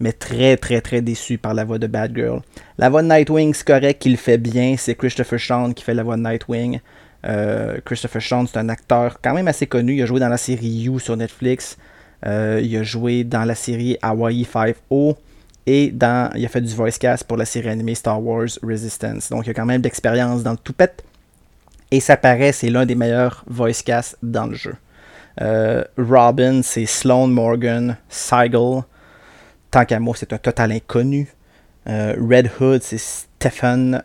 mais 0.00 0.12
très 0.12 0.56
très 0.56 0.80
très 0.80 1.00
déçu 1.00 1.38
par 1.38 1.54
la 1.54 1.64
voix 1.64 1.78
de 1.78 1.86
Bad 1.86 2.14
Girl. 2.14 2.40
La 2.78 2.88
voix 2.88 3.02
de 3.02 3.08
Nightwing, 3.08 3.54
c'est 3.54 3.66
correct, 3.66 4.04
il 4.04 4.16
fait 4.16 4.38
bien, 4.38 4.74
c'est 4.76 4.96
Christopher 4.96 5.38
Sean 5.38 5.72
qui 5.72 5.84
fait 5.84 5.94
la 5.94 6.02
voix 6.02 6.16
de 6.16 6.22
Nightwing. 6.22 6.80
Euh, 7.24 7.78
Christopher 7.84 8.22
Sean, 8.22 8.46
c'est 8.46 8.58
un 8.58 8.68
acteur 8.68 9.20
quand 9.22 9.34
même 9.34 9.48
assez 9.48 9.66
connu, 9.66 9.94
il 9.94 10.02
a 10.02 10.06
joué 10.06 10.20
dans 10.20 10.28
la 10.28 10.36
série 10.36 10.66
You 10.66 10.98
sur 10.98 11.16
Netflix, 11.16 11.78
euh, 12.26 12.60
il 12.62 12.76
a 12.76 12.82
joué 12.82 13.24
dans 13.24 13.44
la 13.44 13.54
série 13.54 13.96
Hawaii 14.02 14.42
5-0 14.42 15.16
et 15.66 15.86
il 15.86 16.04
a 16.04 16.48
fait 16.48 16.60
du 16.60 16.72
voice 16.74 16.98
cast 16.98 17.24
pour 17.24 17.36
la 17.36 17.44
série 17.44 17.68
animée 17.68 17.96
Star 17.96 18.22
Wars 18.22 18.48
Resistance. 18.62 19.30
Donc 19.30 19.46
il 19.46 19.50
a 19.50 19.54
quand 19.54 19.66
même 19.66 19.82
d'expérience 19.82 20.42
dans 20.42 20.52
le 20.52 20.58
toupette. 20.58 21.02
Et 21.90 22.00
ça 22.00 22.16
paraît, 22.16 22.52
c'est 22.52 22.70
l'un 22.70 22.86
des 22.86 22.94
meilleurs 22.94 23.44
voice 23.46 23.82
casts 23.84 24.16
dans 24.22 24.46
le 24.46 24.54
jeu. 24.54 24.74
Euh, 25.40 25.84
Robin, 25.98 26.62
c'est 26.62 26.86
Sloan 26.86 27.28
Morgan 27.28 27.96
Seigel. 28.08 28.82
Tant 29.70 29.84
qu'à 29.84 29.98
c'est 30.14 30.32
un 30.32 30.38
total 30.38 30.72
inconnu. 30.72 31.28
Euh, 31.88 32.14
Red 32.18 32.50
Hood, 32.60 32.82
c'est 32.82 32.98
Stephen 32.98 34.02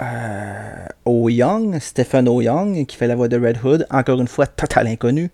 euh, 0.00 0.86
O'Young. 1.04 1.78
Stephen 1.80 2.28
O'Young 2.28 2.86
qui 2.86 2.96
fait 2.96 3.06
la 3.06 3.16
voix 3.16 3.28
de 3.28 3.38
Red 3.38 3.58
Hood. 3.62 3.86
Encore 3.90 4.20
une 4.20 4.28
fois, 4.28 4.46
total 4.46 4.86
inconnu. 4.86 5.30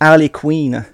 Harley 0.00 0.28
Quinn. 0.28 0.84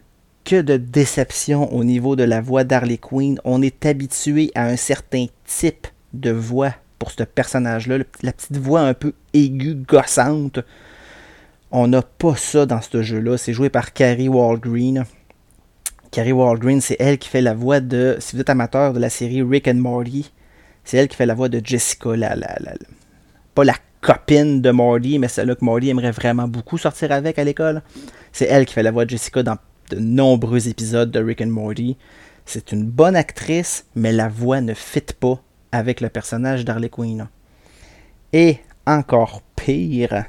Que 0.48 0.62
de 0.62 0.78
déception 0.78 1.70
au 1.74 1.84
niveau 1.84 2.16
de 2.16 2.24
la 2.24 2.40
voix 2.40 2.64
d'Harley 2.64 2.96
Quinn. 2.96 3.38
On 3.44 3.60
est 3.60 3.84
habitué 3.84 4.50
à 4.54 4.64
un 4.64 4.76
certain 4.76 5.26
type 5.44 5.86
de 6.14 6.30
voix 6.30 6.72
pour 6.98 7.10
ce 7.10 7.22
personnage-là. 7.22 7.98
La 8.22 8.32
petite 8.32 8.56
voix 8.56 8.80
un 8.80 8.94
peu 8.94 9.12
aiguë, 9.34 9.74
gossante. 9.74 10.60
On 11.70 11.86
n'a 11.86 12.00
pas 12.00 12.34
ça 12.34 12.64
dans 12.64 12.80
ce 12.80 13.02
jeu-là. 13.02 13.36
C'est 13.36 13.52
joué 13.52 13.68
par 13.68 13.92
Carrie 13.92 14.30
Walgreen. 14.30 15.04
Carrie 16.12 16.32
Walgreen, 16.32 16.80
c'est 16.80 16.96
elle 16.98 17.18
qui 17.18 17.28
fait 17.28 17.42
la 17.42 17.52
voix 17.52 17.80
de, 17.80 18.16
si 18.18 18.34
vous 18.34 18.40
êtes 18.40 18.48
amateur 18.48 18.94
de 18.94 19.00
la 19.00 19.10
série 19.10 19.42
Rick 19.42 19.68
and 19.68 19.74
Morty, 19.74 20.32
c'est 20.82 20.96
elle 20.96 21.08
qui 21.08 21.16
fait 21.16 21.26
la 21.26 21.34
voix 21.34 21.50
de 21.50 21.60
Jessica, 21.62 22.16
la, 22.16 22.34
la, 22.36 22.56
pas 23.54 23.64
la 23.64 23.74
copine 24.00 24.62
de 24.62 24.70
Morty, 24.70 25.18
mais 25.18 25.28
celle-là 25.28 25.56
que 25.56 25.64
Morty 25.66 25.90
aimerait 25.90 26.12
vraiment 26.12 26.48
beaucoup 26.48 26.78
sortir 26.78 27.12
avec 27.12 27.38
à 27.38 27.44
l'école. 27.44 27.82
C'est 28.32 28.46
elle 28.46 28.64
qui 28.64 28.72
fait 28.72 28.82
la 28.82 28.92
voix 28.92 29.04
de 29.04 29.10
Jessica 29.10 29.42
dans 29.42 29.58
de 29.90 29.98
nombreux 29.98 30.68
épisodes 30.68 31.10
de 31.10 31.22
Rick 31.22 31.40
and 31.40 31.46
Morty. 31.46 31.96
C'est 32.46 32.72
une 32.72 32.84
bonne 32.84 33.16
actrice, 33.16 33.84
mais 33.94 34.12
la 34.12 34.28
voix 34.28 34.60
ne 34.60 34.74
fit 34.74 35.00
pas 35.18 35.42
avec 35.72 36.00
le 36.00 36.08
personnage 36.08 36.64
d'Harley 36.64 36.88
Quinn. 36.88 37.28
Et 38.32 38.58
encore 38.86 39.42
pire, 39.56 40.24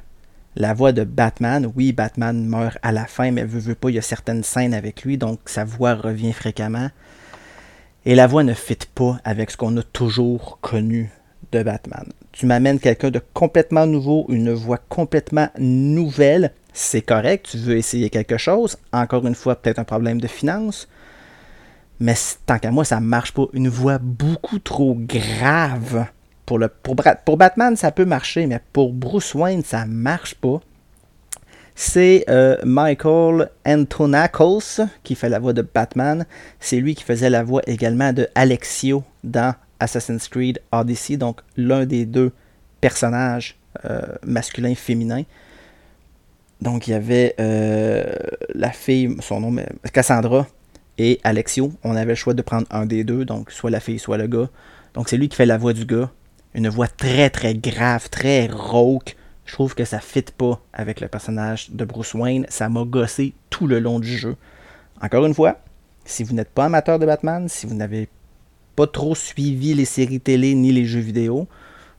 la 0.56 0.74
voix 0.74 0.92
de 0.92 1.04
Batman, 1.04 1.72
oui, 1.76 1.94
Batman 1.94 2.46
meurt 2.46 2.78
à 2.82 2.92
la 2.92 3.06
fin, 3.06 3.32
mais 3.32 3.44
veut, 3.44 3.60
veut 3.60 3.76
pas, 3.76 3.90
il 3.90 3.96
y 3.96 4.00
a 4.00 4.02
certaines 4.02 4.44
scènes 4.44 4.74
avec 4.74 5.04
lui, 5.04 5.18
donc 5.18 5.40
sa 5.46 5.64
voix 5.64 5.96
revient 5.96 6.34
fréquemment. 6.34 6.90
Et 8.06 8.16
la 8.16 8.28
voix 8.28 8.44
ne 8.44 8.54
fit 8.54 8.78
pas 8.94 9.20
avec 9.24 9.52
ce 9.52 9.58
qu'on 9.58 9.78
a 9.78 9.84
toujours 9.84 10.60
connu 10.62 11.12
de 11.52 11.64
Batman. 11.64 12.06
Tu 12.32 12.46
m'amènes 12.46 12.80
quelqu'un 12.80 13.12
de 13.12 13.22
complètement 13.34 13.86
nouveau, 13.86 14.26
une 14.30 14.54
voix 14.54 14.80
complètement 14.90 15.50
nouvelle, 15.58 16.54
c'est 16.74 17.02
correct, 17.02 17.48
tu 17.52 17.58
veux 17.58 17.78
essayer 17.78 18.10
quelque 18.10 18.38
chose, 18.38 18.78
encore 18.94 19.26
une 19.26 19.36
fois, 19.36 19.56
peut-être 19.56 19.80
un 19.80 19.84
problème 19.84 20.22
de 20.22 20.28
finance, 20.28 20.88
mais 22.00 22.16
tant 22.46 22.60
qu'à 22.60 22.72
moi, 22.72 22.86
ça 22.86 23.00
marche 23.00 23.34
pas. 23.34 23.46
Une 23.54 23.68
voix 23.68 23.98
beaucoup 23.98 24.60
trop 24.60 24.96
grave 24.96 26.06
pour, 26.46 26.58
le, 26.58 26.70
pour, 26.70 26.96
Batman, 27.38 27.76
ça 27.76 27.92
peut 27.92 28.06
marcher, 28.06 28.48
mais 28.48 28.62
pour 28.72 28.94
Bruce 28.94 29.36
Wayne, 29.36 29.64
ça 29.64 29.86
marche 29.86 30.36
pas. 30.36 30.62
C'est 31.76 32.26
euh, 32.30 32.58
Michael 32.66 33.50
Antonakos 33.66 34.82
qui 35.04 35.16
fait 35.16 35.30
la 35.30 35.40
voix 35.40 35.54
de 35.54 35.62
Batman. 35.62 36.26
C'est 36.60 36.78
lui 36.78 36.96
qui 36.96 37.04
faisait 37.04 37.30
la 37.30 37.44
voix 37.44 37.62
également 37.68 38.12
de 38.12 38.28
Alexio 38.36 39.04
dans 39.24 39.56
Assassin's 39.80 40.28
Creed 40.28 40.62
Odyssey, 40.72 41.18
donc 41.18 41.42
l'un 41.58 41.86
des 41.86 42.06
deux 42.06 42.32
personnages 42.82 43.58
euh, 43.86 44.02
masculins 44.24 44.76
féminins. 44.76 45.24
Donc 46.62 46.88
il 46.88 46.92
y 46.92 46.94
avait 46.94 47.36
euh, 47.40 48.04
la 48.54 48.72
fille, 48.72 49.16
son 49.22 49.40
nom 49.40 49.56
Cassandra 49.94 50.48
et 50.98 51.20
Alexio. 51.24 51.72
On 51.84 51.96
avait 51.96 52.12
le 52.12 52.16
choix 52.16 52.34
de 52.34 52.42
prendre 52.42 52.68
un 52.72 52.86
des 52.86 53.04
deux, 53.04 53.24
donc 53.26 53.52
soit 53.52 53.70
la 53.70 53.80
fille, 53.80 54.00
soit 54.00 54.18
le 54.18 54.28
gars. 54.28 54.50
Donc 54.94 55.08
c'est 55.08 55.18
lui 55.18 55.30
qui 55.30 55.38
fait 55.38 55.46
la 55.46 55.58
voix 55.58 55.74
du 55.74 55.86
gars 55.86 56.12
une 56.54 56.70
voix 56.70 56.88
très 56.88 57.30
très 57.30 57.54
grave, 57.54 58.10
très 58.10 58.48
rauque. 58.48 59.16
Je 59.46 59.54
trouve 59.54 59.76
que 59.76 59.86
ça 59.86 60.00
fit 60.00 60.26
pas 60.38 60.62
avec 60.74 61.02
le 61.02 61.08
personnage 61.08 61.72
de 61.72 61.86
Bruce 61.86 62.14
Wayne. 62.14 62.46
Ça 62.50 62.70
m'a 62.70 62.84
gossé 62.84 63.34
tout 63.50 63.68
le 63.68 63.80
long 63.80 64.00
du 64.00 64.18
jeu. 64.18 64.36
Encore 65.02 65.26
une 65.26 65.34
fois, 65.34 65.60
si 66.06 66.24
vous 66.24 66.34
n'êtes 66.34 66.50
pas 66.50 66.66
amateur 66.66 67.00
de 67.00 67.06
Batman, 67.06 67.48
si 67.48 67.66
vous 67.66 67.76
n'avez 67.76 68.10
pas 68.80 68.88
trop 68.88 69.14
suivi 69.14 69.74
les 69.74 69.84
séries 69.84 70.22
télé 70.22 70.56
ni 70.56 70.72
les 70.72 70.86
jeux 70.86 71.02
vidéo, 71.02 71.50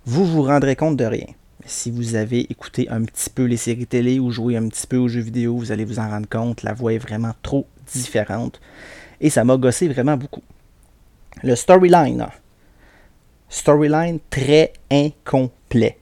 vous 0.06 0.24
vous 0.24 0.44
rendrez 0.44 0.76
compte 0.76 0.96
de 0.96 1.04
rien. 1.04 1.26
Si 1.66 1.90
vous 1.90 2.14
avez 2.14 2.50
écouté 2.50 2.88
un 2.88 3.04
petit 3.04 3.28
peu 3.28 3.44
les 3.44 3.58
séries 3.58 3.86
télé 3.86 4.18
ou 4.18 4.30
joué 4.30 4.56
un 4.56 4.66
petit 4.66 4.86
peu 4.86 4.96
aux 4.96 5.06
jeux 5.06 5.20
vidéo, 5.20 5.58
vous 5.58 5.72
allez 5.72 5.84
vous 5.84 5.98
en 5.98 6.08
rendre 6.08 6.26
compte. 6.26 6.62
La 6.62 6.72
voix 6.72 6.94
est 6.94 6.98
vraiment 6.98 7.34
trop 7.42 7.66
différente. 7.92 8.62
Et 9.20 9.28
ça 9.28 9.44
m'a 9.44 9.58
gossé 9.58 9.88
vraiment 9.88 10.16
beaucoup. 10.16 10.40
Le 11.42 11.54
storyline 11.54 12.26
storyline 13.50 14.18
très 14.30 14.72
incomplet. 14.90 15.98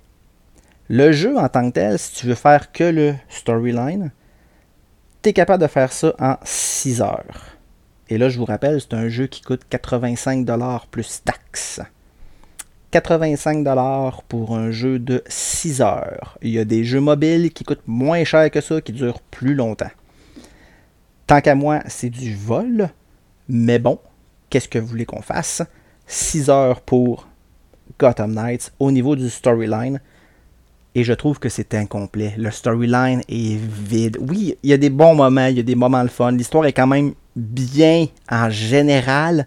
Le 0.89 1.11
jeu 1.11 1.37
en 1.37 1.49
tant 1.49 1.71
que 1.71 1.75
tel, 1.75 1.99
si 1.99 2.13
tu 2.13 2.27
veux 2.27 2.37
faire 2.37 2.71
que 2.71 2.85
le 2.85 3.15
storyline, 3.29 4.13
tu 5.23 5.31
es 5.31 5.33
capable 5.33 5.61
de 5.61 5.69
faire 5.69 5.93
ça 5.93 6.15
en 6.21 6.37
6 6.45 7.03
heures. 7.03 7.58
Et 8.09 8.19
là, 8.19 8.29
je 8.29 8.39
vous 8.39 8.45
rappelle, 8.45 8.81
c'est 8.81 8.95
un 8.95 9.09
jeu 9.09 9.27
qui 9.27 9.43
coûte 9.43 9.63
85$ 9.71 10.83
plus 10.91 11.23
taxes. 11.25 11.81
85$ 12.93 14.21
pour 14.29 14.57
un 14.57 14.71
jeu 14.71 14.99
de 14.99 15.23
6 15.29 15.83
heures. 15.83 16.39
Il 16.41 16.51
y 16.51 16.59
a 16.59 16.65
des 16.65 16.85
jeux 16.85 17.01
mobiles 17.01 17.53
qui 17.53 17.65
coûtent 17.65 17.87
moins 17.87 18.25
cher 18.25 18.51
que 18.51 18.63
ça, 18.63 18.81
qui 18.81 18.93
durent 18.93 19.21
plus 19.21 19.55
longtemps. 19.55 19.91
Tant 21.27 21.43
qu'à 21.43 21.55
moi, 21.55 21.81
c'est 21.87 22.09
du 22.09 22.35
vol. 22.35 22.89
Mais 23.49 23.79
bon, 23.79 23.99
qu'est-ce 24.49 24.69
que 24.69 24.79
vous 24.79 24.87
voulez 24.87 25.05
qu'on 25.05 25.21
fasse? 25.21 25.63
6 26.07 26.49
heures 26.49 26.81
pour 26.81 27.29
Gotham 27.99 28.33
Knights 28.33 28.73
au 28.79 28.91
niveau 28.91 29.17
du 29.17 29.29
storyline. 29.29 30.01
Et 30.95 31.05
je 31.05 31.13
trouve 31.13 31.39
que 31.39 31.51
c'est 31.51 31.75
incomplet. 31.75 32.35
Le 32.39 32.51
storyline 32.51 33.21
est 33.29 33.59
vide. 33.59 34.17
Oui, 34.21 34.57
il 34.63 34.71
y 34.71 34.73
a 34.73 34.79
des 34.79 34.89
bons 34.89 35.15
moments, 35.15 35.47
il 35.47 35.59
y 35.59 35.61
a 35.61 35.63
des 35.63 35.75
moments 35.75 36.03
de 36.03 36.09
fun. 36.09 36.33
L'histoire 36.33 36.65
est 36.65 36.73
quand 36.73 36.87
même 36.87 37.13
bien 37.39 38.07
en 38.31 38.51
général, 38.51 39.47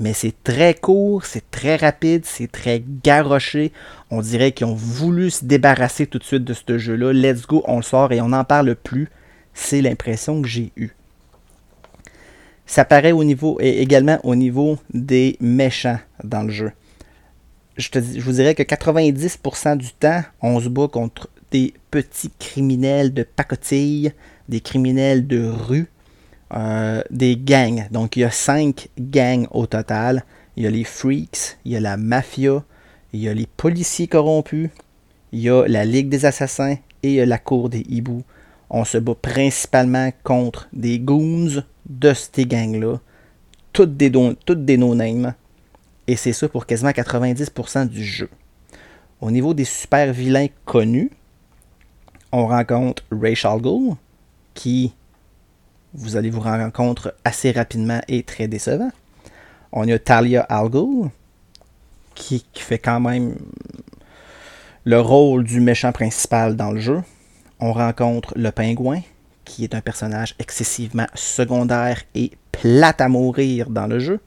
mais 0.00 0.12
c'est 0.12 0.34
très 0.44 0.74
court, 0.74 1.24
c'est 1.24 1.50
très 1.50 1.76
rapide, 1.76 2.24
c'est 2.24 2.50
très 2.50 2.82
garoché. 3.02 3.72
On 4.10 4.20
dirait 4.20 4.52
qu'ils 4.52 4.66
ont 4.66 4.74
voulu 4.74 5.30
se 5.30 5.44
débarrasser 5.44 6.06
tout 6.06 6.18
de 6.18 6.24
suite 6.24 6.44
de 6.44 6.54
ce 6.54 6.78
jeu-là. 6.78 7.12
Let's 7.12 7.46
go, 7.46 7.62
on 7.66 7.76
le 7.76 7.82
sort 7.82 8.12
et 8.12 8.20
on 8.20 8.28
n'en 8.28 8.44
parle 8.44 8.74
plus. 8.74 9.08
C'est 9.54 9.82
l'impression 9.82 10.40
que 10.42 10.48
j'ai 10.48 10.72
eue. 10.76 10.90
Ça 12.66 12.84
paraît 12.84 13.12
au 13.12 13.24
niveau, 13.24 13.58
et 13.60 13.80
également 13.80 14.18
au 14.24 14.34
niveau 14.34 14.78
des 14.92 15.36
méchants 15.40 15.98
dans 16.22 16.42
le 16.42 16.50
jeu 16.50 16.72
je, 17.78 17.88
je 17.94 18.20
vous 18.20 18.32
dirais 18.32 18.54
que 18.54 18.62
90% 18.62 19.76
du 19.76 19.92
temps, 19.92 20.22
on 20.42 20.60
se 20.60 20.68
bat 20.68 20.88
contre 20.88 21.30
des 21.50 21.72
petits 21.90 22.30
criminels 22.38 23.14
de 23.14 23.22
pacotille, 23.22 24.12
des 24.48 24.60
criminels 24.60 25.26
de 25.26 25.46
rue, 25.46 25.88
euh, 26.54 27.02
des 27.10 27.36
gangs. 27.36 27.88
Donc 27.90 28.16
il 28.16 28.20
y 28.20 28.24
a 28.24 28.30
cinq 28.30 28.88
gangs 28.98 29.46
au 29.50 29.66
total. 29.66 30.24
Il 30.56 30.64
y 30.64 30.66
a 30.66 30.70
les 30.70 30.84
freaks, 30.84 31.58
il 31.64 31.72
y 31.72 31.76
a 31.76 31.80
la 31.80 31.96
mafia, 31.96 32.64
il 33.12 33.20
y 33.20 33.28
a 33.28 33.34
les 33.34 33.46
policiers 33.46 34.08
corrompus, 34.08 34.70
il 35.32 35.40
y 35.40 35.50
a 35.50 35.66
la 35.68 35.84
Ligue 35.84 36.08
des 36.08 36.24
assassins 36.24 36.76
et 37.02 37.08
il 37.08 37.12
y 37.12 37.20
a 37.20 37.26
la 37.26 37.38
Cour 37.38 37.68
des 37.68 37.84
hiboux. 37.88 38.24
On 38.70 38.84
se 38.84 38.98
bat 38.98 39.14
principalement 39.14 40.10
contre 40.24 40.68
des 40.72 40.98
goons 40.98 41.62
de 41.88 42.12
ces 42.12 42.44
gangs-là, 42.44 42.98
toutes 43.72 43.96
des, 43.96 44.10
toutes 44.44 44.64
des 44.64 44.76
no-names. 44.76 45.34
Et 46.06 46.16
c'est 46.16 46.32
ça 46.32 46.48
pour 46.48 46.66
quasiment 46.66 46.90
90% 46.90 47.88
du 47.88 48.04
jeu. 48.04 48.28
Au 49.20 49.30
niveau 49.30 49.54
des 49.54 49.64
super 49.64 50.12
vilains 50.12 50.48
connus, 50.64 51.10
on 52.32 52.46
rencontre 52.46 53.04
Rachel 53.10 53.60
Ghoul, 53.60 53.96
qui 54.54 54.92
vous 55.94 56.16
allez 56.16 56.30
vous 56.30 56.40
rendre 56.40 56.70
compte 56.72 57.08
assez 57.24 57.50
rapidement 57.50 58.00
et 58.08 58.22
très 58.22 58.48
décevant. 58.48 58.90
On 59.72 59.88
a 59.88 59.98
Talia 59.98 60.42
Al 60.42 60.70
qui, 62.14 62.44
fait 62.54 62.78
quand 62.78 63.00
même 63.00 63.36
le 64.84 65.00
rôle 65.00 65.44
du 65.44 65.60
méchant 65.60 65.92
principal 65.92 66.56
dans 66.56 66.72
le 66.72 66.80
jeu. 66.80 67.02
On 67.60 67.72
rencontre 67.72 68.32
le 68.36 68.50
pingouin, 68.50 69.00
qui 69.44 69.64
est 69.64 69.74
un 69.74 69.80
personnage 69.80 70.34
excessivement 70.38 71.06
secondaire 71.14 72.02
et 72.14 72.32
plate 72.52 73.00
à 73.00 73.08
mourir 73.08 73.70
dans 73.70 73.86
le 73.86 73.98
jeu. 73.98 74.20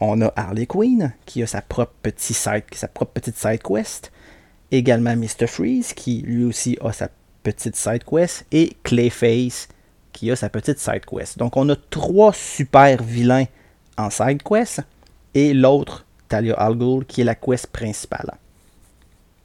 On 0.00 0.20
a 0.22 0.32
Harley 0.36 0.66
Quinn, 0.66 1.12
qui 1.24 1.42
a 1.42 1.46
sa 1.46 1.62
propre, 1.62 1.94
petite 2.02 2.36
side, 2.36 2.64
sa 2.72 2.88
propre 2.88 3.12
petite 3.12 3.36
side 3.36 3.62
quest. 3.62 4.12
Également 4.70 5.16
Mr. 5.16 5.46
Freeze, 5.46 5.92
qui 5.94 6.22
lui 6.22 6.44
aussi 6.44 6.76
a 6.80 6.92
sa 6.92 7.08
petite 7.42 7.76
side 7.76 8.04
quest. 8.04 8.44
Et 8.50 8.76
Clayface, 8.82 9.68
qui 10.14 10.30
a 10.30 10.36
sa 10.36 10.48
petite 10.48 10.78
side 10.78 11.04
quest. 11.04 11.36
Donc 11.36 11.58
on 11.58 11.68
a 11.68 11.76
trois 11.76 12.32
super 12.32 13.02
vilains 13.02 13.44
en 13.98 14.08
side 14.08 14.42
quest. 14.42 14.80
Et 15.34 15.52
l'autre, 15.52 16.06
Talia 16.28 16.54
Al 16.54 16.76
Ghul, 16.76 17.04
qui 17.04 17.20
est 17.20 17.24
la 17.24 17.34
quest 17.34 17.66
principale. 17.66 18.32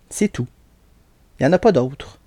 C'est 0.10 0.30
tout. 0.30 0.48
Il 1.40 1.44
n'y 1.44 1.50
en 1.50 1.54
a 1.54 1.60
pas 1.60 1.74
d'autres. 1.74 2.20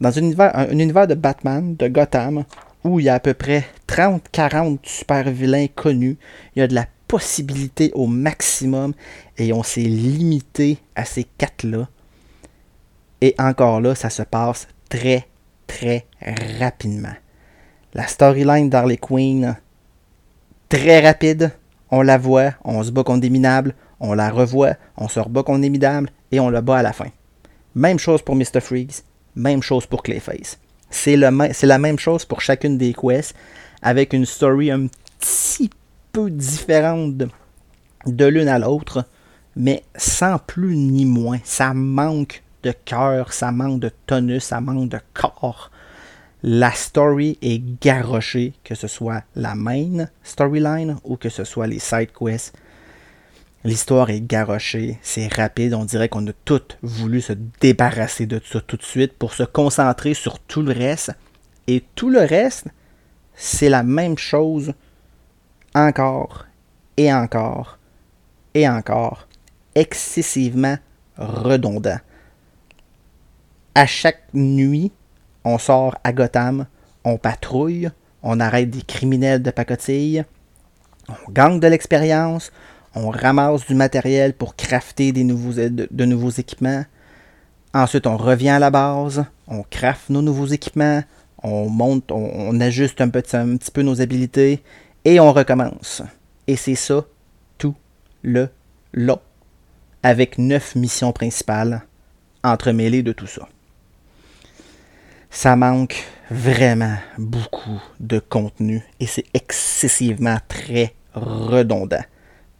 Dans 0.00 0.16
un 0.16 0.22
univers, 0.22 0.56
un 0.56 0.78
univers 0.78 1.06
de 1.06 1.14
Batman, 1.14 1.76
de 1.76 1.88
Gotham, 1.88 2.44
où 2.84 3.00
il 3.00 3.06
y 3.06 3.08
a 3.08 3.14
à 3.14 3.20
peu 3.20 3.34
près 3.34 3.66
30-40 3.88 4.78
super 4.82 5.30
vilains 5.30 5.66
connus, 5.66 6.16
il 6.54 6.60
y 6.60 6.62
a 6.62 6.68
de 6.68 6.74
la 6.74 6.86
possibilité 7.08 7.90
au 7.94 8.06
maximum 8.06 8.94
et 9.38 9.52
on 9.52 9.62
s'est 9.62 9.80
limité 9.80 10.78
à 10.94 11.04
ces 11.04 11.24
quatre-là. 11.24 11.88
Et 13.20 13.34
encore 13.38 13.80
là, 13.80 13.94
ça 13.94 14.10
se 14.10 14.22
passe 14.22 14.68
très, 14.88 15.26
très 15.66 16.06
rapidement. 16.58 17.14
La 17.94 18.08
storyline 18.08 18.68
d'Harley 18.68 18.96
Quinn, 18.96 19.56
très 20.68 21.00
rapide. 21.00 21.52
On 21.90 22.02
la 22.02 22.18
voit, 22.18 22.54
on 22.64 22.82
se 22.82 22.90
bat 22.90 23.04
contre 23.04 23.20
des 23.20 23.30
minables, 23.30 23.74
on 24.00 24.14
la 24.14 24.30
revoit, 24.30 24.74
on 24.96 25.06
se 25.06 25.20
rebat 25.20 25.44
contre 25.44 25.60
des 25.60 25.70
minables 25.70 26.10
et 26.32 26.40
on 26.40 26.50
le 26.50 26.60
bat 26.60 26.78
à 26.78 26.82
la 26.82 26.92
fin. 26.92 27.08
Même 27.76 28.00
chose 28.00 28.20
pour 28.22 28.34
Mr. 28.34 28.60
Freaks, 28.60 29.04
même 29.36 29.62
chose 29.62 29.86
pour 29.86 30.02
Clayface. 30.02 30.58
C'est 30.90 31.16
la 31.16 31.78
même 31.78 31.98
chose 31.98 32.24
pour 32.24 32.40
chacune 32.40 32.78
des 32.78 32.94
quests, 32.94 33.36
avec 33.80 34.12
une 34.12 34.26
story 34.26 34.70
un 34.70 34.86
petit 35.20 35.70
peu 36.12 36.30
différente 36.30 37.16
de, 37.16 38.24
l'une 38.24 38.48
à 38.48 38.58
l'autre, 38.58 39.04
mais 39.54 39.84
sans 39.96 40.38
plus 40.38 40.76
ni 40.76 41.04
moins. 41.04 41.38
Ça 41.44 41.74
manque 41.74 42.42
de 42.62 42.72
cœur, 42.84 43.32
ça 43.32 43.52
manque 43.52 43.80
de 43.80 43.90
tonus, 44.06 44.44
ça 44.44 44.60
manque 44.60 44.88
de 44.88 45.00
corps. 45.12 45.70
La 46.46 46.72
story 46.72 47.38
est 47.40 47.58
garochée, 47.80 48.52
que 48.64 48.74
ce 48.74 48.86
soit 48.86 49.22
la 49.34 49.54
main 49.54 50.08
storyline 50.22 50.98
ou 51.02 51.16
que 51.16 51.30
ce 51.30 51.42
soit 51.42 51.66
les 51.66 51.78
side 51.78 52.10
quests. 52.12 52.54
L'histoire 53.64 54.10
est 54.10 54.20
garochée, 54.20 54.98
c'est 55.00 55.32
rapide, 55.32 55.72
on 55.72 55.86
dirait 55.86 56.10
qu'on 56.10 56.26
a 56.26 56.32
tout 56.44 56.60
voulu 56.82 57.22
se 57.22 57.32
débarrasser 57.62 58.26
de 58.26 58.42
ça 58.44 58.60
tout 58.60 58.76
de 58.76 58.82
suite 58.82 59.14
pour 59.14 59.32
se 59.32 59.42
concentrer 59.42 60.12
sur 60.12 60.38
tout 60.38 60.60
le 60.60 60.72
reste. 60.72 61.12
Et 61.66 61.82
tout 61.94 62.10
le 62.10 62.20
reste, 62.20 62.66
c'est 63.34 63.70
la 63.70 63.82
même 63.82 64.18
chose 64.18 64.74
encore 65.74 66.44
et 66.98 67.10
encore 67.10 67.78
et 68.52 68.68
encore, 68.68 69.28
excessivement 69.74 70.76
redondant. 71.16 72.00
À 73.74 73.86
chaque 73.86 74.24
nuit, 74.34 74.92
on 75.44 75.58
sort 75.58 75.96
à 76.04 76.12
Gotham, 76.12 76.66
on 77.04 77.18
patrouille, 77.18 77.90
on 78.22 78.40
arrête 78.40 78.70
des 78.70 78.82
criminels 78.82 79.42
de 79.42 79.50
pacotille, 79.50 80.24
on 81.08 81.32
gagne 81.32 81.60
de 81.60 81.66
l'expérience, 81.66 82.50
on 82.94 83.10
ramasse 83.10 83.66
du 83.66 83.74
matériel 83.74 84.32
pour 84.34 84.56
crafter 84.56 85.12
nouveaux, 85.12 85.52
de, 85.52 86.04
nouveaux 86.04 86.30
équipements. 86.30 86.84
Ensuite, 87.74 88.06
on 88.06 88.16
revient 88.16 88.50
à 88.50 88.58
la 88.58 88.70
base, 88.70 89.24
on 89.48 89.62
crafte 89.62 90.08
nos 90.08 90.22
nouveaux 90.22 90.46
équipements, 90.46 91.02
on 91.42 91.68
monte, 91.68 92.10
on, 92.10 92.58
ajuste 92.60 93.00
un, 93.00 93.06
un 93.08 93.08
petit 93.56 93.70
peu 93.72 93.82
nos 93.82 94.00
habilités 94.00 94.62
et 95.04 95.20
on 95.20 95.32
recommence. 95.32 96.02
Et 96.46 96.56
c'est 96.56 96.76
ça 96.76 97.04
tout 97.58 97.74
le 98.22 98.48
long, 98.92 99.20
avec 100.02 100.38
neuf 100.38 100.74
missions 100.76 101.12
principales 101.12 101.82
entremêlées 102.42 103.02
de 103.02 103.12
tout 103.12 103.26
ça. 103.26 103.48
Ça 105.36 105.56
manque 105.56 106.04
vraiment 106.30 106.96
beaucoup 107.18 107.82
de 107.98 108.20
contenu 108.20 108.84
et 109.00 109.06
c'est 109.06 109.24
excessivement 109.34 110.38
très 110.46 110.94
redondant. 111.12 112.04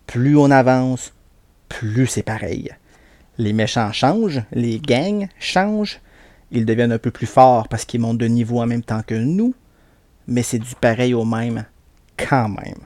Plus 0.08 0.37
on 0.37 0.50
avance, 0.50 1.12
plus 1.68 2.08
c'est 2.08 2.24
pareil. 2.24 2.70
Les 3.38 3.52
méchants 3.52 3.92
changent, 3.92 4.42
les 4.50 4.80
gangs 4.80 5.28
changent, 5.38 6.00
ils 6.50 6.66
deviennent 6.66 6.90
un 6.90 6.98
peu 6.98 7.12
plus 7.12 7.28
forts 7.28 7.68
parce 7.68 7.84
qu'ils 7.84 8.00
montent 8.00 8.18
de 8.18 8.26
niveau 8.26 8.60
en 8.60 8.66
même 8.66 8.82
temps 8.82 9.02
que 9.06 9.14
nous, 9.14 9.54
mais 10.26 10.42
c'est 10.42 10.58
du 10.58 10.74
pareil 10.74 11.14
au 11.14 11.24
même 11.24 11.66
quand 12.16 12.48
même. 12.48 12.82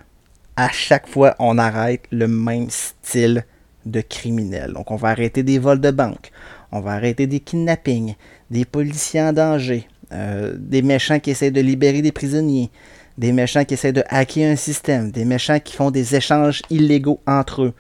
À 0.55 0.69
chaque 0.69 1.09
fois, 1.09 1.35
on 1.39 1.57
arrête 1.57 2.05
le 2.13 2.29
même 2.29 2.69
style 2.69 3.43
de 3.87 4.03
criminel. 4.03 4.75
Donc 4.75 4.91
on 4.91 4.97
va 4.97 5.09
arrêter 5.09 5.43
des 5.43 5.59
vols 5.59 5.81
de 5.81 5.91
banque, 5.91 6.31
on 6.73 6.81
va 6.81 6.93
arrêter 6.93 7.27
des 7.27 7.41
kidnappings, 7.41 8.17
des 8.51 8.65
policiers 8.65 9.23
en 9.23 9.33
danger, 9.33 9.89
euh, 10.13 10.55
des 10.57 10.83
méchants 10.83 11.21
qui 11.21 11.31
essaient 11.31 11.51
de 11.51 11.61
libérer 11.61 12.03
des 12.03 12.13
prisonniers, 12.13 12.71
des 13.19 13.33
méchants 13.33 13.65
qui 13.65 13.75
essaient 13.75 13.93
de 13.93 14.05
hacker 14.09 14.53
un 14.53 14.57
système, 14.57 15.11
des 15.11 15.25
méchants 15.25 15.61
qui 15.61 15.75
font 15.75 15.91
des 15.91 16.15
échanges 16.15 16.63
illégaux 16.71 17.21
entre 17.27 17.63
eux. 17.63 17.75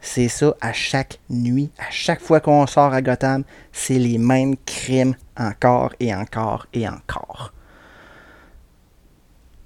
C'est 0.00 0.28
ça 0.28 0.54
à 0.60 0.72
chaque 0.72 1.18
nuit, 1.30 1.70
à 1.78 1.90
chaque 1.90 2.20
fois 2.20 2.40
qu'on 2.40 2.66
sort 2.66 2.92
à 2.92 3.02
Gotham, 3.02 3.42
c'est 3.72 3.98
les 3.98 4.18
mêmes 4.18 4.54
crimes 4.64 5.16
encore 5.36 5.94
et 5.98 6.14
encore 6.14 6.66
et 6.72 6.88
encore. 6.88 7.52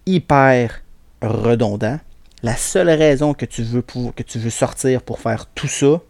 Hyper 0.06 0.80
redondant. 1.20 1.98
La 2.42 2.56
seule 2.56 2.88
raison 2.88 3.34
que 3.34 3.44
tu 3.44 3.62
veux, 3.62 3.82
pour, 3.82 4.14
que 4.14 4.22
tu 4.22 4.38
veux 4.38 4.50
sortir 4.50 5.02
pour 5.02 5.20
faire 5.20 5.46
tout 5.54 5.68
ça, 5.68 6.00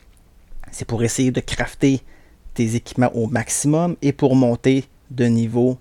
c'est 0.70 0.84
pour 0.84 1.02
essayer 1.02 1.32
de 1.32 1.40
crafter 1.40 2.02
tes 2.54 2.74
équipements 2.74 3.14
au 3.14 3.26
maximum 3.26 3.96
et 4.02 4.12
pour 4.12 4.36
monter 4.36 4.84
de 5.10 5.26
niveau 5.26 5.78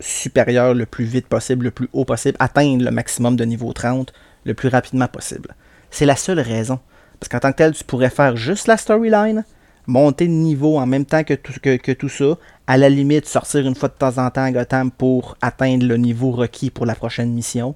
supérieur 0.00 0.74
le 0.74 0.86
plus 0.86 1.04
vite 1.04 1.26
possible, 1.26 1.66
le 1.66 1.70
plus 1.70 1.88
haut 1.92 2.04
possible, 2.04 2.36
atteindre 2.40 2.84
le 2.84 2.90
maximum 2.90 3.36
de 3.36 3.44
niveau 3.44 3.72
30 3.72 4.12
le 4.44 4.54
plus 4.54 4.68
rapidement 4.68 5.08
possible. 5.08 5.54
C'est 5.90 6.06
la 6.06 6.16
seule 6.16 6.40
raison. 6.40 6.80
Parce 7.20 7.28
qu'en 7.28 7.38
tant 7.38 7.52
que 7.52 7.58
tel, 7.58 7.72
tu 7.72 7.84
pourrais 7.84 8.10
faire 8.10 8.36
juste 8.36 8.66
la 8.66 8.76
storyline, 8.76 9.44
monter 9.86 10.26
de 10.26 10.32
niveau 10.32 10.78
en 10.78 10.86
même 10.86 11.04
temps 11.04 11.24
que 11.24 11.34
tout, 11.34 11.52
que, 11.62 11.92
tout 11.92 12.08
ça, 12.08 12.36
à 12.66 12.76
la 12.76 12.88
limite 12.88 13.26
sortir 13.26 13.66
une 13.66 13.74
fois 13.74 13.88
de 13.88 13.94
temps 13.94 14.18
en 14.18 14.30
temps 14.30 14.42
à 14.42 14.50
Gotham 14.50 14.90
pour 14.90 15.36
atteindre 15.40 15.86
le 15.86 15.96
niveau 15.96 16.32
requis 16.32 16.70
pour 16.70 16.86
la 16.86 16.94
prochaine 16.94 17.32
mission, 17.32 17.74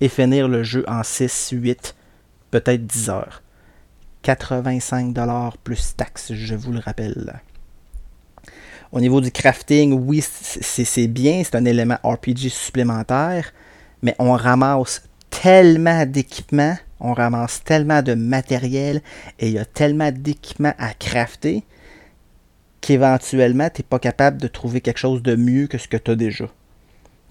et 0.00 0.08
finir 0.08 0.48
le 0.48 0.62
jeu 0.62 0.84
en 0.88 1.02
6, 1.02 1.50
8, 1.52 1.94
peut-être 2.50 2.86
10 2.86 3.10
heures. 3.10 3.42
85$ 4.24 5.52
plus 5.62 5.94
taxes, 5.96 6.32
je 6.32 6.54
vous 6.54 6.72
le 6.72 6.78
rappelle. 6.78 7.40
Au 8.92 9.00
niveau 9.00 9.20
du 9.20 9.30
crafting, 9.30 9.92
oui, 9.92 10.20
c'est 10.20 11.06
bien, 11.06 11.42
c'est 11.44 11.54
un 11.54 11.64
élément 11.64 11.98
RPG 12.02 12.48
supplémentaire, 12.48 13.52
mais 14.02 14.16
on 14.18 14.32
ramasse 14.32 15.02
tellement 15.30 16.04
d'équipements, 16.06 16.76
on 16.98 17.12
ramasse 17.12 17.62
tellement 17.62 18.02
de 18.02 18.14
matériel 18.14 19.00
et 19.38 19.46
il 19.46 19.52
y 19.52 19.58
a 19.58 19.64
tellement 19.64 20.10
d'équipements 20.10 20.74
à 20.76 20.92
crafter 20.92 21.62
qu'éventuellement, 22.80 23.68
tu 23.72 23.82
n'es 23.82 23.86
pas 23.88 24.00
capable 24.00 24.38
de 24.38 24.48
trouver 24.48 24.80
quelque 24.80 24.98
chose 24.98 25.22
de 25.22 25.36
mieux 25.36 25.68
que 25.68 25.78
ce 25.78 25.86
que 25.86 25.96
tu 25.96 26.10
as 26.10 26.16
déjà. 26.16 26.46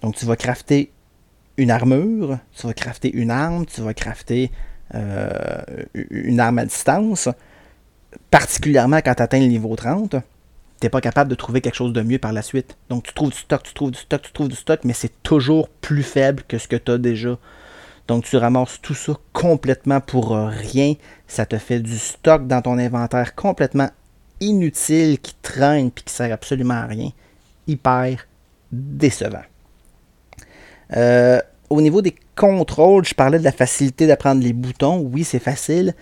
Donc, 0.00 0.16
tu 0.16 0.24
vas 0.24 0.36
crafter 0.36 0.92
une 1.58 1.70
armure, 1.70 2.38
tu 2.56 2.66
vas 2.66 2.72
crafter 2.72 3.14
une 3.14 3.30
arme, 3.30 3.66
tu 3.66 3.82
vas 3.82 3.92
crafter 3.92 4.50
euh, 4.94 5.28
une 5.92 6.40
arme 6.40 6.58
à 6.58 6.64
distance, 6.64 7.28
particulièrement 8.30 9.00
quand 9.04 9.14
tu 9.14 9.22
atteins 9.22 9.40
le 9.40 9.46
niveau 9.46 9.76
30 9.76 10.16
t'es 10.80 10.88
pas 10.88 11.00
capable 11.00 11.30
de 11.30 11.34
trouver 11.34 11.60
quelque 11.60 11.74
chose 11.74 11.92
de 11.92 12.02
mieux 12.02 12.18
par 12.18 12.32
la 12.32 12.42
suite. 12.42 12.76
Donc 12.88 13.04
tu 13.04 13.12
trouves 13.12 13.30
du 13.30 13.36
stock, 13.36 13.62
tu 13.62 13.74
trouves 13.74 13.90
du 13.90 13.98
stock, 13.98 14.22
tu 14.22 14.32
trouves 14.32 14.48
du 14.48 14.56
stock, 14.56 14.80
mais 14.84 14.94
c'est 14.94 15.22
toujours 15.22 15.68
plus 15.68 16.02
faible 16.02 16.42
que 16.48 16.58
ce 16.58 16.66
que 16.66 16.76
tu 16.76 16.90
as 16.90 16.98
déjà. 16.98 17.38
Donc 18.08 18.24
tu 18.24 18.36
ramasses 18.36 18.80
tout 18.80 18.94
ça 18.94 19.12
complètement 19.32 20.00
pour 20.00 20.30
rien. 20.36 20.94
Ça 21.28 21.46
te 21.46 21.58
fait 21.58 21.80
du 21.80 21.98
stock 21.98 22.46
dans 22.46 22.62
ton 22.62 22.78
inventaire 22.78 23.34
complètement 23.34 23.90
inutile 24.40 25.18
qui 25.20 25.34
traîne 25.42 25.90
puis 25.90 26.04
qui 26.04 26.14
sert 26.14 26.32
absolument 26.32 26.74
à 26.74 26.86
rien. 26.86 27.10
Hyper 27.66 28.26
décevant. 28.72 29.44
Euh, 30.96 31.40
au 31.68 31.80
niveau 31.80 32.02
des 32.02 32.14
contrôles, 32.34 33.04
je 33.04 33.14
parlais 33.14 33.38
de 33.38 33.44
la 33.44 33.52
facilité 33.52 34.06
d'apprendre 34.06 34.42
les 34.42 34.52
boutons. 34.52 34.98
Oui, 34.98 35.24
c'est 35.24 35.38
facile, 35.38 35.94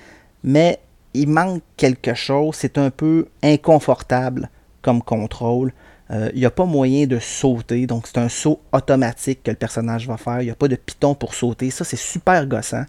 mais 0.42 0.78
il 1.14 1.28
manque 1.28 1.62
quelque 1.76 2.14
chose. 2.14 2.54
C'est 2.54 2.78
un 2.78 2.90
peu 2.90 3.26
inconfortable 3.42 4.48
comme 4.82 5.02
contrôle. 5.02 5.72
Euh, 6.10 6.30
il 6.32 6.40
n'y 6.40 6.46
a 6.46 6.50
pas 6.50 6.64
moyen 6.64 7.06
de 7.06 7.18
sauter, 7.18 7.86
donc 7.86 8.06
c'est 8.06 8.18
un 8.18 8.28
saut 8.28 8.60
automatique 8.72 9.42
que 9.42 9.50
le 9.50 9.56
personnage 9.56 10.06
va 10.06 10.16
faire. 10.16 10.40
Il 10.40 10.46
n'y 10.46 10.50
a 10.50 10.54
pas 10.54 10.68
de 10.68 10.76
piton 10.76 11.14
pour 11.14 11.34
sauter. 11.34 11.70
Ça, 11.70 11.84
c'est 11.84 11.96
super 11.96 12.46
gossant. 12.46 12.84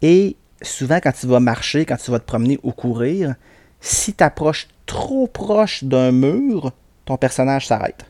Et 0.00 0.36
souvent, 0.60 0.98
quand 1.02 1.12
tu 1.12 1.26
vas 1.26 1.40
marcher, 1.40 1.86
quand 1.86 1.96
tu 1.96 2.10
vas 2.10 2.18
te 2.18 2.26
promener 2.26 2.58
ou 2.62 2.72
courir, 2.72 3.36
si 3.80 4.12
tu 4.12 4.24
approches 4.24 4.68
trop 4.86 5.28
proche 5.28 5.84
d'un 5.84 6.10
mur, 6.10 6.72
ton 7.04 7.16
personnage 7.16 7.66
s'arrête 7.68 8.04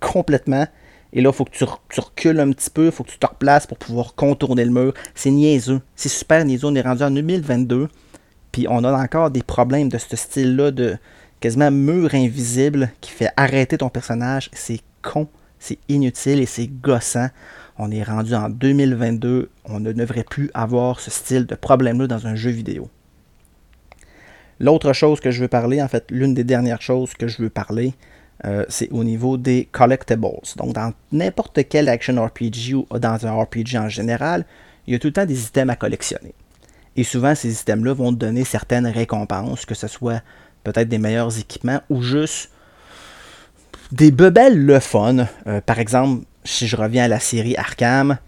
complètement. 0.00 0.66
Et 1.12 1.20
là, 1.20 1.30
il 1.30 1.34
faut 1.34 1.44
que 1.44 1.50
tu, 1.50 1.64
recules 2.00 2.40
un 2.40 2.50
petit 2.52 2.70
peu, 2.70 2.86
il 2.86 2.92
faut 2.92 3.04
que 3.04 3.10
tu 3.10 3.18
te 3.18 3.26
replaces 3.26 3.66
pour 3.66 3.78
pouvoir 3.78 4.14
contourner 4.14 4.64
le 4.64 4.70
mur. 4.70 4.92
C'est 5.14 5.30
niaiseux. 5.30 5.80
C'est 5.94 6.08
super 6.08 6.44
niaiseux. 6.44 6.68
On 6.68 6.74
est 6.74 6.82
rendu 6.82 7.02
en 7.02 7.10
2022. 7.10 7.88
Puis 8.52 8.66
on 8.68 8.84
a 8.84 8.92
encore 8.92 9.30
des 9.30 9.42
problèmes 9.42 9.88
de 9.88 9.98
ce 9.98 10.16
style-là 10.16 10.70
de 10.70 10.96
quasiment 11.40 11.70
mur 11.70 12.14
invisible 12.14 12.90
qui 13.00 13.10
fait 13.10 13.30
arrêter 13.36 13.78
ton 13.78 13.88
personnage. 13.88 14.50
C'est 14.52 14.80
con, 15.02 15.28
c'est 15.58 15.78
inutile 15.88 16.40
et 16.40 16.46
c'est 16.46 16.68
gossant. 16.68 17.28
On 17.78 17.90
est 17.90 18.02
rendu 18.02 18.34
en 18.34 18.48
2022. 18.48 19.50
On 19.64 19.80
ne 19.80 19.92
devrait 19.92 20.24
plus 20.24 20.50
avoir 20.54 21.00
ce 21.00 21.10
style 21.10 21.46
de 21.46 21.54
problème-là 21.54 22.06
dans 22.06 22.26
un 22.26 22.34
jeu 22.34 22.50
vidéo. 22.50 22.88
L'autre 24.58 24.92
chose 24.94 25.20
que 25.20 25.30
je 25.30 25.42
veux 25.42 25.48
parler, 25.48 25.82
en 25.82 25.88
fait, 25.88 26.06
l'une 26.10 26.32
des 26.32 26.44
dernières 26.44 26.80
choses 26.80 27.12
que 27.12 27.28
je 27.28 27.42
veux 27.42 27.50
parler, 27.50 27.92
euh, 28.46 28.64
c'est 28.68 28.90
au 28.90 29.04
niveau 29.04 29.36
des 29.36 29.68
collectibles. 29.70 30.28
Donc, 30.56 30.72
dans 30.72 30.92
n'importe 31.12 31.60
quel 31.68 31.88
action 31.88 32.24
RPG 32.24 32.74
ou 32.74 32.86
dans 32.98 33.26
un 33.26 33.42
RPG 33.42 33.76
en 33.76 33.88
général, 33.88 34.46
il 34.86 34.94
y 34.94 34.96
a 34.96 34.98
tout 34.98 35.08
le 35.08 35.12
temps 35.12 35.26
des 35.26 35.44
items 35.44 35.72
à 35.72 35.76
collectionner. 35.76 36.34
Et 36.96 37.04
souvent, 37.04 37.34
ces 37.34 37.60
items-là 37.60 37.92
vont 37.92 38.12
te 38.12 38.18
donner 38.18 38.44
certaines 38.44 38.86
récompenses, 38.86 39.66
que 39.66 39.74
ce 39.74 39.88
soit 39.88 40.22
peut-être 40.72 40.88
des 40.88 40.98
meilleurs 40.98 41.38
équipements 41.38 41.80
ou 41.90 42.02
juste 42.02 42.50
des 43.92 44.10
bebelles 44.10 44.58
le 44.58 44.80
fun. 44.80 45.26
Euh, 45.46 45.60
par 45.60 45.78
exemple, 45.78 46.24
si 46.44 46.66
je 46.66 46.76
reviens 46.76 47.04
à 47.04 47.08
la 47.08 47.20
série 47.20 47.56
Arkham, 47.56 48.18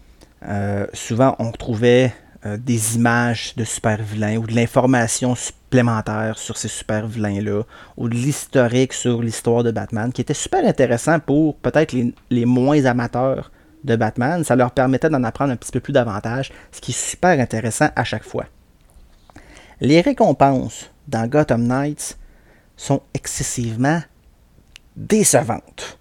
euh, 0.47 0.87
souvent 0.93 1.35
on 1.39 1.51
trouvait 1.51 2.13
des 2.57 2.95
images 2.95 3.53
de 3.57 3.65
super 3.65 4.01
vilains 4.01 4.37
ou 4.37 4.47
de 4.47 4.55
l'information 4.55 5.35
supplémentaire 5.69 6.39
sur 6.39 6.57
ces 6.57 6.67
super 6.67 7.05
vilains-là, 7.07 7.61
ou 7.95 8.09
de 8.09 8.15
l'historique 8.15 8.93
sur 8.93 9.21
l'histoire 9.21 9.63
de 9.63 9.69
Batman, 9.69 10.11
qui 10.11 10.21
était 10.21 10.33
super 10.33 10.65
intéressant 10.65 11.19
pour 11.19 11.57
peut-être 11.57 11.93
les, 12.31 12.45
moins 12.45 12.85
amateurs 12.85 13.51
de 13.83 13.95
Batman. 13.95 14.43
Ça 14.43 14.55
leur 14.55 14.71
permettait 14.71 15.09
d'en 15.09 15.23
apprendre 15.23 15.51
un 15.51 15.55
petit 15.55 15.71
peu 15.71 15.79
plus 15.79 15.93
davantage, 15.93 16.51
ce 16.71 16.81
qui 16.81 16.91
est 16.91 16.99
super 16.99 17.39
intéressant 17.39 17.89
à 17.95 18.03
chaque 18.03 18.23
fois. 18.23 18.45
Les 19.79 20.01
récompenses 20.01 20.89
dans 21.07 21.27
Gotham 21.27 21.67
Knights 21.67 22.17
sont 22.79 23.01
excessivement 23.13 24.01
décevantes. 24.95 25.99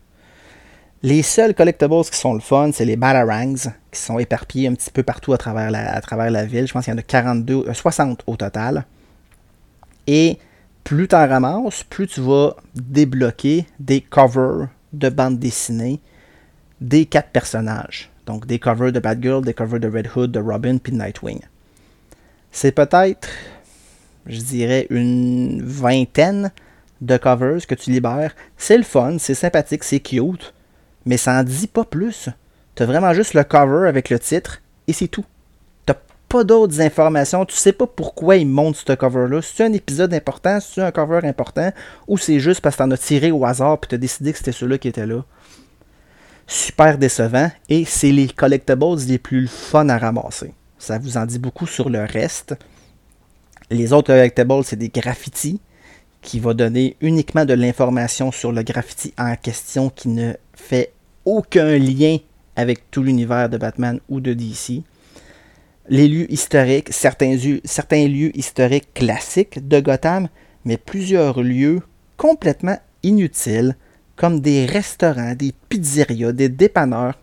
Les 1.02 1.22
seuls 1.22 1.54
collectibles 1.54 2.04
qui 2.04 2.16
sont 2.16 2.34
le 2.34 2.40
fun, 2.40 2.70
c'est 2.72 2.84
les 2.84 2.96
Batarangs, 2.96 3.70
qui 3.90 4.00
sont 4.00 4.18
éparpillés 4.18 4.68
un 4.68 4.74
petit 4.74 4.90
peu 4.90 5.02
partout 5.02 5.32
à 5.32 5.38
travers 5.38 5.70
la, 5.70 6.44
ville. 6.44 6.66
Je 6.66 6.72
pense 6.72 6.84
qu'il 6.84 6.92
y 6.92 6.96
en 6.96 6.98
a 6.98 7.02
42, 7.02 7.72
60 7.72 8.20
euh, 8.20 8.32
au 8.32 8.36
total. 8.36 8.84
Et 10.06 10.38
plus 10.84 11.08
tu 11.08 11.14
en 11.14 11.28
ramasses, 11.28 11.84
plus 11.84 12.06
tu 12.06 12.20
vas 12.20 12.56
débloquer 12.74 13.66
des 13.78 14.00
covers 14.00 14.68
de 14.92 15.08
bandes 15.08 15.38
dessinées 15.38 16.00
des 16.80 17.06
quatre 17.06 17.30
personnages. 17.30 18.10
Donc 18.26 18.46
des 18.46 18.58
covers 18.58 18.92
de 18.92 19.00
Batgirl, 19.00 19.44
des 19.44 19.54
covers 19.54 19.80
de 19.80 19.88
Red 19.88 20.08
Hood, 20.14 20.30
de 20.30 20.40
Robin, 20.40 20.78
puis 20.78 20.92
de 20.92 20.98
Nightwing. 20.98 21.40
C'est 22.52 22.72
peut-être, 22.72 23.28
je 24.26 24.40
dirais, 24.40 24.86
une 24.90 25.62
vingtaine 25.62 26.52
de 27.00 27.16
covers 27.16 27.66
que 27.66 27.74
tu 27.74 27.90
libères. 27.90 28.34
C'est 28.56 28.76
le 28.76 28.84
fun, 28.84 29.16
c'est 29.18 29.34
sympathique, 29.34 29.84
c'est 29.84 30.00
cute, 30.00 30.54
mais 31.06 31.16
ça 31.16 31.34
n'en 31.34 31.42
dit 31.42 31.66
pas 31.66 31.84
plus. 31.84 32.28
Tu 32.74 32.82
as 32.82 32.86
vraiment 32.86 33.12
juste 33.12 33.34
le 33.34 33.44
cover 33.44 33.88
avec 33.88 34.10
le 34.10 34.18
titre 34.18 34.60
et 34.86 34.92
c'est 34.92 35.08
tout 35.08 35.24
pas 36.28 36.44
d'autres 36.44 36.80
informations. 36.80 37.44
Tu 37.44 37.56
sais 37.56 37.72
pas 37.72 37.86
pourquoi 37.86 38.36
ils 38.36 38.46
montent 38.46 38.76
ce 38.76 38.92
cover-là. 38.92 39.42
Si 39.42 39.56
c'est 39.56 39.64
un 39.64 39.72
épisode 39.72 40.12
important, 40.12 40.60
si 40.60 40.74
c'est 40.74 40.82
un 40.82 40.90
cover 40.90 41.26
important, 41.26 41.72
ou 42.06 42.18
c'est 42.18 42.38
juste 42.38 42.60
parce 42.60 42.76
que 42.76 42.82
t'en 42.82 42.90
as 42.90 42.98
tiré 42.98 43.30
au 43.30 43.44
hasard 43.44 43.78
et 43.82 43.86
t'as 43.86 43.96
décidé 43.96 44.32
que 44.32 44.38
c'était 44.38 44.52
ceux-là 44.52 44.78
qui 44.78 44.88
était 44.88 45.06
là. 45.06 45.24
Super 46.46 46.98
décevant. 46.98 47.50
Et 47.68 47.84
c'est 47.84 48.12
les 48.12 48.28
collectibles 48.28 48.96
les 49.06 49.18
plus 49.18 49.48
fun 49.48 49.88
à 49.88 49.98
ramasser. 49.98 50.52
Ça 50.78 50.98
vous 50.98 51.16
en 51.16 51.26
dit 51.26 51.38
beaucoup 51.38 51.66
sur 51.66 51.88
le 51.90 52.04
reste. 52.04 52.54
Les 53.70 53.92
autres 53.92 54.08
collectibles, 54.08 54.64
c'est 54.64 54.76
des 54.76 54.88
graffitis 54.88 55.60
qui 56.22 56.40
va 56.40 56.54
donner 56.54 56.96
uniquement 57.00 57.44
de 57.44 57.54
l'information 57.54 58.32
sur 58.32 58.52
le 58.52 58.62
graffiti 58.62 59.14
en 59.18 59.36
question 59.36 59.90
qui 59.90 60.08
ne 60.08 60.34
fait 60.54 60.92
aucun 61.24 61.78
lien 61.78 62.18
avec 62.56 62.90
tout 62.90 63.02
l'univers 63.02 63.48
de 63.48 63.56
Batman 63.56 64.00
ou 64.08 64.20
de 64.20 64.34
DC 64.34 64.82
les 65.88 66.08
lieux 66.08 66.30
historiques, 66.30 66.92
certains, 66.92 67.34
lieux 67.34 68.36
historiques 68.36 68.92
classiques 68.94 69.66
de 69.66 69.80
Gotham, 69.80 70.28
mais 70.64 70.76
plusieurs 70.76 71.42
lieux 71.42 71.80
complètement 72.16 72.78
inutiles, 73.02 73.76
comme 74.16 74.40
des 74.40 74.66
restaurants, 74.66 75.34
des 75.34 75.52
pizzerias, 75.68 76.32
des 76.32 76.48
dépanneurs. 76.48 77.18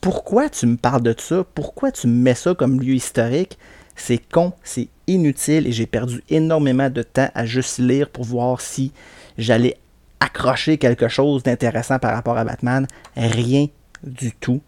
Pourquoi 0.00 0.48
tu 0.48 0.66
me 0.66 0.76
parles 0.76 1.02
de 1.02 1.14
ça? 1.16 1.44
Pourquoi 1.54 1.92
tu 1.92 2.06
me 2.06 2.22
mets 2.22 2.34
ça 2.34 2.54
comme 2.54 2.80
lieu 2.80 2.94
historique? 2.94 3.58
C'est 3.96 4.18
con, 4.18 4.52
c'est 4.62 4.88
inutile 5.06 5.66
et 5.66 5.72
j'ai 5.72 5.86
perdu 5.86 6.22
énormément 6.28 6.88
de 6.88 7.02
temps 7.02 7.28
à 7.34 7.44
juste 7.44 7.78
lire 7.78 8.08
pour 8.08 8.24
voir 8.24 8.60
si 8.60 8.92
j'allais 9.36 9.76
accrocher 10.20 10.78
quelque 10.78 11.08
chose 11.08 11.42
d'intéressant 11.42 11.98
par 11.98 12.14
rapport 12.14 12.38
à 12.38 12.44
Batman. 12.44 12.86
Rien 13.16 13.66
du 14.02 14.32
tout. 14.32 14.60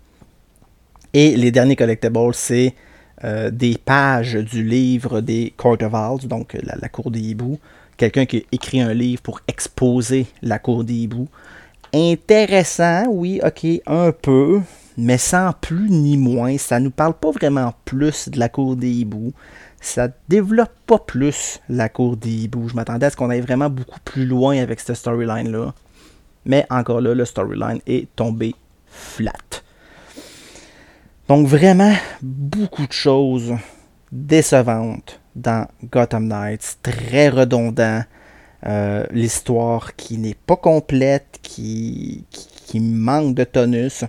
Et 1.15 1.37
les 1.37 1.51
derniers 1.51 1.77
collectibles, 1.77 2.35
c'est 2.35 2.75
euh, 3.25 3.51
des 3.51 3.77
pages 3.79 4.35
du 4.35 4.65
livre 4.65 5.21
des 5.21 5.53
Court 5.57 5.77
of 5.81 6.27
donc 6.27 6.57
la, 6.63 6.89
cour 6.89 7.11
des 7.11 7.21
hiboux. 7.21 7.59
Quelqu'un 7.97 8.27
qui 8.27 8.47
écrit 8.51 8.81
un 8.81 8.95
livre 8.95 9.23
pour 9.23 9.41
exposer 9.47 10.27
la 10.43 10.59
cour 10.59 10.83
des 10.83 10.95
hiboux. 10.95 11.29
Intéressant, 11.95 13.05
oui, 13.11 13.41
ok, 13.45 13.67
un 13.87 14.13
peu, 14.13 14.61
mais 14.97 15.19
sans 15.19 15.53
plus 15.53 15.91
ni 15.91 16.17
moins. 16.17 16.59
Ça 16.59 16.81
nous 16.81 16.91
parle 16.91 17.15
pas 17.15 17.31
vraiment 17.31 17.75
plus 17.85 18.29
de 18.29 18.39
la 18.39 18.49
cour 18.49 18.77
des 18.77 18.91
hiboux. 18.91 19.33
Ça 19.81 20.09
développe 20.29 20.73
pas 20.87 20.99
plus 20.99 21.61
la 21.69 21.89
cour 21.89 22.17
des 22.17 22.31
hiboux. 22.31 22.69
Je 22.69 22.75
m'attendais 22.75 23.07
à 23.07 23.11
ce 23.11 23.17
qu'on 23.17 23.31
aille 23.31 23.41
vraiment 23.41 23.71
beaucoup 23.71 24.01
plus 24.05 24.27
loin 24.27 24.59
avec 24.59 24.81
cette 24.81 24.97
storyline-là. 24.97 25.75
Mais 26.45 26.67
encore 26.71 27.01
là, 27.01 27.15
le 27.15 27.25
storyline 27.25 27.81
est 27.87 28.09
tombé 28.15 28.55
flat. 28.87 29.33
Donc 31.29 31.47
vraiment 31.47 31.95
beaucoup 32.21 32.87
de 32.87 32.93
choses 32.93 33.55
décevantes 34.11 35.21
dans 35.35 35.67
Gotham 35.91 36.29
Knights, 36.29 36.79
très 36.83 37.29
redondant. 37.29 38.03
Euh, 38.65 39.05
l'histoire 39.11 39.97
qui 39.97 40.19
n'est 40.19 40.37
pas 40.37 40.55
complète, 40.55 41.41
qui, 41.43 42.25
qui, 42.31 42.79
manque 42.79 43.35
de 43.35 43.43
tonus. 43.43 44.05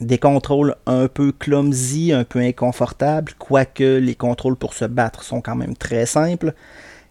Des 0.00 0.18
contrôles 0.18 0.76
un 0.86 1.08
peu 1.08 1.32
clumsy, 1.32 2.12
un 2.12 2.24
peu 2.24 2.38
inconfortables, 2.38 3.32
quoique 3.38 3.98
les 3.98 4.14
contrôles 4.14 4.56
pour 4.56 4.74
se 4.74 4.84
battre 4.84 5.22
sont 5.22 5.40
quand 5.40 5.56
même 5.56 5.76
très 5.76 6.06
simples. 6.06 6.54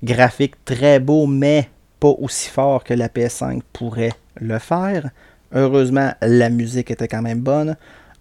Graphique 0.03 0.63
très 0.63 0.99
beau, 0.99 1.27
mais 1.27 1.69
pas 1.99 2.07
aussi 2.07 2.49
fort 2.49 2.83
que 2.83 2.93
la 2.93 3.09
PS5 3.09 3.61
pourrait 3.73 4.13
le 4.35 4.59
faire. 4.59 5.09
Heureusement, 5.53 6.13
la 6.21 6.49
musique 6.49 6.91
était 6.91 7.07
quand 7.07 7.21
même 7.21 7.41
bonne. 7.41 7.75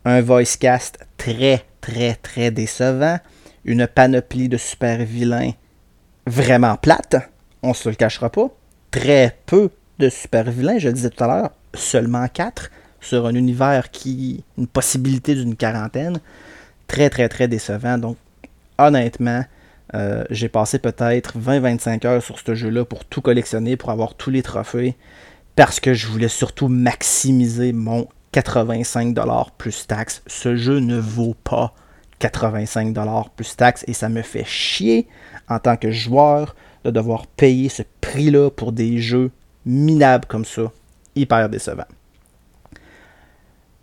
Un 0.05 0.21
voice 0.21 0.57
cast 0.59 0.99
très, 1.17 1.65
très, 1.81 2.15
très 2.15 2.51
décevant, 2.51 3.19
une 3.65 3.87
panoplie 3.87 4.49
de 4.49 4.57
super 4.57 5.05
vilains 5.05 5.53
vraiment 6.27 6.77
plate, 6.77 7.17
on 7.63 7.73
se 7.73 7.89
le 7.89 7.95
cachera 7.95 8.31
pas, 8.31 8.49
très 8.91 9.39
peu 9.47 9.71
de 9.99 10.09
super 10.09 10.51
vilains, 10.51 10.79
je 10.79 10.89
le 10.89 10.95
disais 10.95 11.11
tout 11.11 11.25
à 11.25 11.27
l'heure, 11.29 11.51
seulement 11.75 12.27
4 12.29 12.71
sur 13.01 13.27
un 13.27 13.35
univers 13.35 13.91
qui 13.91 14.45
une 14.59 14.67
possibilité 14.67 15.35
d'une 15.35 15.57
quarantaine, 15.57 16.21
très, 16.87 17.11
très, 17.11 17.29
très 17.29 17.49
décevant. 17.49 17.99
Donc, 17.99 18.17
honnêtement, 18.79 19.45
euh, 19.95 20.25
j'ai 20.31 20.49
passé 20.49 20.79
peut-être 20.79 21.39
20-25 21.39 22.07
heures 22.07 22.23
sur 22.23 22.39
ce 22.39 22.55
jeu-là 22.55 22.85
pour 22.85 23.05
tout 23.05 23.21
collectionner, 23.21 23.77
pour 23.77 23.91
avoir 23.91 24.15
tous 24.15 24.31
les 24.31 24.43
trophées. 24.43 24.97
parce 25.57 25.81
que 25.81 25.95
je 25.95 26.07
voulais 26.07 26.29
surtout 26.29 26.69
maximiser 26.69 27.73
mon 27.73 28.07
85$ 28.35 29.47
plus 29.57 29.87
taxes. 29.87 30.23
Ce 30.27 30.55
jeu 30.55 30.81
ne 30.81 30.99
vaut 30.99 31.35
pas 31.45 31.75
85$ 32.21 33.29
plus 33.35 33.57
taxes 33.57 33.85
et 33.89 33.95
ça 33.95 34.09
me 34.11 34.23
fait 34.23 34.45
chier 34.45 35.09
en 35.49 35.59
tant 35.59 35.77
que 35.77 35.91
joueur 35.91 36.55
de 36.85 36.91
devoir 36.91 37.27
payer 37.27 37.69
ce 37.69 37.83
prix-là 38.01 38.51
pour 38.51 38.73
des 38.73 38.99
jeux 38.99 39.31
minables 39.65 40.27
comme 40.27 40.45
ça. 40.45 40.71
Hyper 41.15 41.49
décevant. 41.49 41.87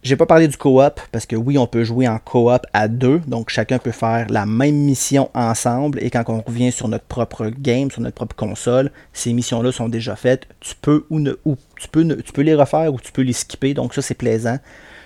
J'ai 0.03 0.17
pas 0.17 0.25
parlé 0.25 0.49
du 0.49 0.57
co-op 0.57 0.99
parce 1.13 1.25
que 1.25 1.37
oui, 1.37 1.57
on 1.57 1.65
peut 1.65 1.85
jouer 1.85 2.09
en 2.09 2.19
co-op 2.19 2.65
à 2.73 2.89
deux, 2.89 3.21
donc 3.25 3.49
chacun 3.49 3.79
peut 3.79 3.91
faire 3.91 4.27
la 4.29 4.45
même 4.45 4.75
mission 4.75 5.29
ensemble 5.33 5.97
et 6.03 6.09
quand 6.09 6.25
on 6.27 6.41
revient 6.41 6.73
sur 6.73 6.89
notre 6.89 7.05
propre 7.05 7.49
game, 7.57 7.89
sur 7.89 8.01
notre 8.01 8.15
propre 8.15 8.35
console, 8.35 8.91
ces 9.13 9.31
missions-là 9.31 9.71
sont 9.71 9.87
déjà 9.87 10.17
faites. 10.17 10.45
Tu 10.59 10.73
peux 10.81 11.05
ou, 11.09 11.21
ne, 11.21 11.31
ou 11.45 11.55
tu 11.79 11.87
peux, 11.87 12.05
tu 12.17 12.33
peux 12.33 12.41
les 12.41 12.53
refaire 12.53 12.93
ou 12.93 12.99
tu 12.99 13.13
peux 13.13 13.21
les 13.21 13.31
skipper, 13.31 13.73
donc 13.73 13.93
ça 13.93 14.01
c'est 14.01 14.13
plaisant. 14.13 14.57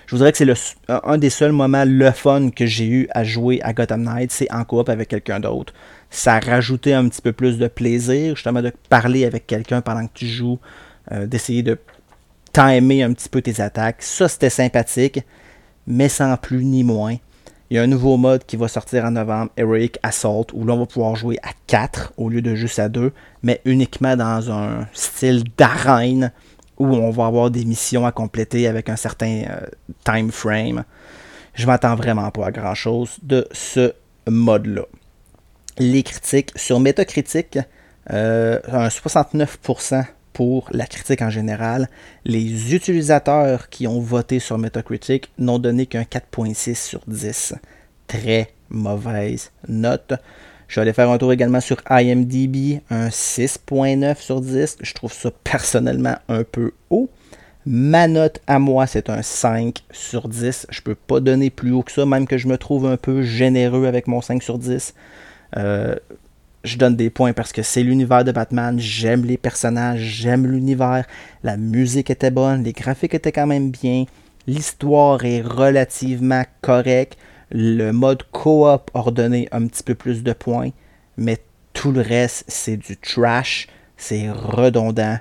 Je 0.06 0.16
voudrais 0.16 0.32
que 0.32 0.38
c'est 0.38 0.52
un 0.88 1.18
des 1.18 1.30
seuls 1.30 1.52
moments 1.52 1.84
le 1.86 2.10
fun 2.10 2.50
que 2.50 2.66
j'ai 2.66 2.86
eu 2.86 3.08
à 3.12 3.22
jouer 3.22 3.60
à 3.62 3.72
Gotham 3.74 4.02
Knight, 4.02 4.32
c'est 4.32 4.52
en 4.52 4.64
coop 4.64 4.88
avec 4.88 5.06
quelqu'un 5.06 5.38
d'autre. 5.38 5.74
Ça 6.10 6.34
a 6.34 6.40
rajouté 6.40 6.92
un 6.92 7.08
petit 7.08 7.22
peu 7.22 7.32
plus 7.32 7.58
de 7.58 7.68
plaisir, 7.68 8.34
justement 8.34 8.62
de 8.62 8.72
parler 8.88 9.24
avec 9.24 9.46
quelqu'un 9.46 9.80
pendant 9.80 10.04
que 10.08 10.12
tu 10.14 10.26
joues, 10.26 10.58
euh, 11.12 11.26
d'essayer 11.26 11.62
de 11.62 11.78
timer 12.52 13.02
un 13.02 13.12
petit 13.12 13.28
peu 13.28 13.42
tes 13.42 13.60
attaques. 13.60 14.02
Ça, 14.02 14.28
c'était 14.28 14.50
sympathique, 14.50 15.20
mais 15.86 16.08
sans 16.08 16.36
plus 16.36 16.64
ni 16.64 16.84
moins. 16.84 17.16
Il 17.70 17.76
y 17.76 17.78
a 17.78 17.82
un 17.82 17.86
nouveau 17.86 18.16
mode 18.16 18.46
qui 18.46 18.56
va 18.56 18.66
sortir 18.66 19.04
en 19.04 19.10
novembre, 19.10 19.50
Heroic 19.58 19.98
Assault, 20.02 20.46
où 20.54 20.64
l'on 20.64 20.78
va 20.78 20.86
pouvoir 20.86 21.16
jouer 21.16 21.38
à 21.42 21.50
4 21.66 22.14
au 22.16 22.30
lieu 22.30 22.40
de 22.40 22.54
juste 22.54 22.78
à 22.78 22.88
2, 22.88 23.12
mais 23.42 23.60
uniquement 23.66 24.16
dans 24.16 24.50
un 24.50 24.86
style 24.94 25.44
d'arène 25.56 26.32
où 26.78 26.86
on 26.86 27.10
va 27.10 27.26
avoir 27.26 27.50
des 27.50 27.66
missions 27.66 28.06
à 28.06 28.12
compléter 28.12 28.66
avec 28.68 28.88
un 28.88 28.96
certain 28.96 29.42
euh, 29.50 29.66
time 30.04 30.30
frame. 30.30 30.84
Je 31.54 31.66
m'attends 31.66 31.94
vraiment 31.94 32.30
pas 32.30 32.46
à 32.46 32.50
grand 32.52 32.74
chose 32.74 33.18
de 33.22 33.46
ce 33.52 33.92
mode-là. 34.26 34.84
Les 35.78 36.02
critiques 36.02 36.52
sur 36.56 36.80
Metacritic, 36.80 37.58
euh, 38.10 38.60
un 38.68 38.88
69% 38.88 40.04
pour 40.38 40.68
la 40.70 40.86
critique 40.86 41.20
en 41.20 41.30
général. 41.30 41.88
Les 42.24 42.72
utilisateurs 42.72 43.68
qui 43.70 43.88
ont 43.88 43.98
voté 43.98 44.38
sur 44.38 44.56
Metacritic 44.56 45.32
n'ont 45.36 45.58
donné 45.58 45.86
qu'un 45.86 46.02
4.6 46.02 46.76
sur 46.76 47.00
10. 47.08 47.54
Très 48.06 48.52
mauvaise 48.70 49.50
note. 49.66 50.12
Je 50.68 50.76
vais 50.76 50.82
aller 50.82 50.92
faire 50.92 51.10
un 51.10 51.18
tour 51.18 51.32
également 51.32 51.60
sur 51.60 51.78
IMDB, 51.90 52.82
un 52.88 53.08
6.9 53.08 54.20
sur 54.20 54.40
10. 54.40 54.76
Je 54.80 54.94
trouve 54.94 55.12
ça 55.12 55.32
personnellement 55.42 56.14
un 56.28 56.44
peu 56.44 56.70
haut. 56.88 57.10
Ma 57.66 58.06
note 58.06 58.40
à 58.46 58.60
moi, 58.60 58.86
c'est 58.86 59.10
un 59.10 59.22
5 59.22 59.82
sur 59.90 60.28
10. 60.28 60.68
Je 60.70 60.78
ne 60.78 60.84
peux 60.84 60.94
pas 60.94 61.18
donner 61.18 61.50
plus 61.50 61.72
haut 61.72 61.82
que 61.82 61.90
ça, 61.90 62.06
même 62.06 62.28
que 62.28 62.38
je 62.38 62.46
me 62.46 62.58
trouve 62.58 62.86
un 62.86 62.96
peu 62.96 63.22
généreux 63.22 63.88
avec 63.88 64.06
mon 64.06 64.20
5 64.20 64.40
sur 64.40 64.58
10. 64.58 64.94
Euh, 65.56 65.96
je 66.68 66.78
donne 66.78 66.96
des 66.96 67.10
points 67.10 67.32
parce 67.32 67.52
que 67.52 67.62
c'est 67.62 67.82
l'univers 67.82 68.24
de 68.24 68.32
Batman, 68.32 68.78
j'aime 68.78 69.24
les 69.24 69.36
personnages, 69.36 70.00
j'aime 70.00 70.46
l'univers, 70.46 71.06
la 71.42 71.56
musique 71.56 72.10
était 72.10 72.30
bonne, 72.30 72.62
les 72.62 72.72
graphiques 72.72 73.14
étaient 73.14 73.32
quand 73.32 73.46
même 73.46 73.70
bien, 73.70 74.04
l'histoire 74.46 75.24
est 75.24 75.40
relativement 75.40 76.44
correcte, 76.60 77.18
le 77.50 77.90
mode 77.92 78.22
coop 78.30 78.90
a 78.94 79.00
redonné 79.00 79.48
un 79.50 79.66
petit 79.66 79.82
peu 79.82 79.94
plus 79.94 80.22
de 80.22 80.32
points, 80.32 80.70
mais 81.16 81.38
tout 81.72 81.92
le 81.92 82.02
reste 82.02 82.44
c'est 82.48 82.76
du 82.76 82.96
trash, 82.96 83.66
c'est 83.96 84.30
redondant, 84.30 85.18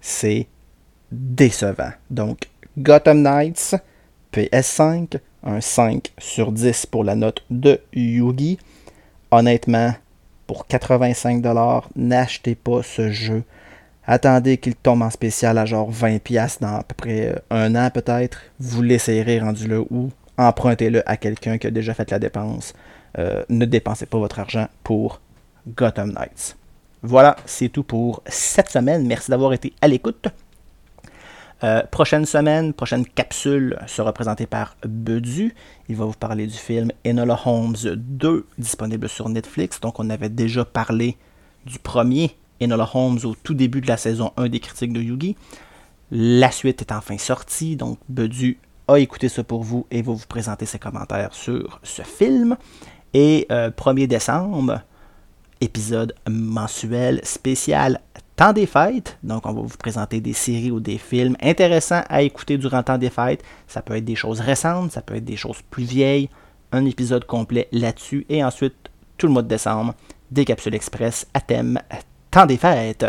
c'est 0.00 0.48
décevant. 1.12 1.92
Donc 2.10 2.48
Gotham 2.78 3.22
Knights, 3.22 3.76
PS5, 4.32 5.18
un 5.42 5.60
5 5.60 6.12
sur 6.18 6.52
10 6.52 6.86
pour 6.86 7.04
la 7.04 7.14
note 7.14 7.44
de 7.50 7.80
Yugi. 7.94 8.58
Honnêtement, 9.30 9.94
pour 10.48 10.66
85$, 10.66 11.82
n'achetez 11.94 12.54
pas 12.56 12.82
ce 12.82 13.10
jeu. 13.12 13.44
Attendez 14.06 14.56
qu'il 14.56 14.74
tombe 14.74 15.02
en 15.02 15.10
spécial 15.10 15.58
à 15.58 15.66
genre 15.66 15.92
20$ 15.92 16.60
dans 16.62 16.76
à 16.76 16.82
peu 16.82 16.94
près 16.94 17.28
euh, 17.28 17.34
un 17.50 17.76
an 17.76 17.90
peut-être. 17.90 18.40
Vous 18.58 18.80
l'essayerez 18.80 19.38
rendu 19.38 19.68
là 19.68 19.80
ou 19.90 20.10
empruntez-le 20.38 21.08
à 21.08 21.18
quelqu'un 21.18 21.58
qui 21.58 21.66
a 21.66 21.70
déjà 21.70 21.92
fait 21.92 22.10
la 22.10 22.18
dépense. 22.18 22.72
Euh, 23.18 23.44
ne 23.50 23.66
dépensez 23.66 24.06
pas 24.06 24.18
votre 24.18 24.38
argent 24.38 24.66
pour 24.82 25.20
Gotham 25.76 26.12
Knights. 26.12 26.56
Voilà, 27.02 27.36
c'est 27.44 27.68
tout 27.68 27.82
pour 27.84 28.22
cette 28.26 28.70
semaine. 28.70 29.06
Merci 29.06 29.30
d'avoir 29.30 29.52
été 29.52 29.74
à 29.82 29.88
l'écoute. 29.88 30.28
Euh, 31.64 31.82
prochaine 31.90 32.24
semaine, 32.24 32.72
prochaine 32.72 33.04
capsule 33.04 33.78
sera 33.86 34.12
présentée 34.12 34.46
par 34.46 34.76
Bedu. 34.86 35.54
Il 35.88 35.96
va 35.96 36.04
vous 36.04 36.12
parler 36.12 36.46
du 36.46 36.56
film 36.56 36.92
Enola 37.04 37.38
Holmes 37.44 37.76
2, 37.96 38.46
disponible 38.58 39.08
sur 39.08 39.28
Netflix. 39.28 39.80
Donc, 39.80 39.98
on 39.98 40.08
avait 40.08 40.28
déjà 40.28 40.64
parlé 40.64 41.16
du 41.66 41.78
premier 41.80 42.36
Enola 42.62 42.88
Holmes 42.94 43.18
au 43.24 43.34
tout 43.34 43.54
début 43.54 43.80
de 43.80 43.88
la 43.88 43.96
saison 43.96 44.32
1 44.36 44.48
des 44.48 44.60
critiques 44.60 44.92
de 44.92 45.00
Yugi. 45.00 45.36
La 46.12 46.50
suite 46.52 46.80
est 46.80 46.92
enfin 46.92 47.18
sortie, 47.18 47.76
donc 47.76 47.98
Bedu 48.08 48.58
a 48.86 48.98
écouté 48.98 49.28
ça 49.28 49.44
pour 49.44 49.62
vous 49.62 49.86
et 49.90 50.00
va 50.00 50.12
vous 50.12 50.26
présenter 50.26 50.64
ses 50.64 50.78
commentaires 50.78 51.34
sur 51.34 51.80
ce 51.82 52.02
film. 52.02 52.56
Et 53.14 53.46
1er 53.50 54.04
euh, 54.04 54.06
décembre, 54.06 54.80
épisode 55.60 56.14
mensuel 56.28 57.20
spécial 57.24 58.00
temps 58.38 58.52
des 58.52 58.66
fêtes. 58.66 59.18
Donc, 59.24 59.44
on 59.46 59.52
va 59.52 59.60
vous 59.60 59.76
présenter 59.76 60.20
des 60.20 60.32
séries 60.32 60.70
ou 60.70 60.78
des 60.78 60.96
films 60.96 61.36
intéressants 61.42 62.04
à 62.08 62.22
écouter 62.22 62.56
durant 62.56 62.84
temps 62.84 62.96
des 62.96 63.10
fêtes. 63.10 63.42
Ça 63.66 63.82
peut 63.82 63.96
être 63.96 64.04
des 64.04 64.14
choses 64.14 64.40
récentes, 64.40 64.92
ça 64.92 65.02
peut 65.02 65.16
être 65.16 65.24
des 65.24 65.36
choses 65.36 65.60
plus 65.70 65.82
vieilles. 65.82 66.30
Un 66.70 66.84
épisode 66.84 67.24
complet 67.24 67.68
là-dessus. 67.72 68.24
Et 68.28 68.44
ensuite, 68.44 68.76
tout 69.16 69.26
le 69.26 69.32
mois 69.32 69.42
de 69.42 69.48
décembre, 69.48 69.94
des 70.30 70.44
capsules 70.44 70.74
express 70.74 71.26
à 71.34 71.40
thème 71.40 71.80
temps 72.30 72.46
des 72.46 72.58
fêtes. 72.58 73.06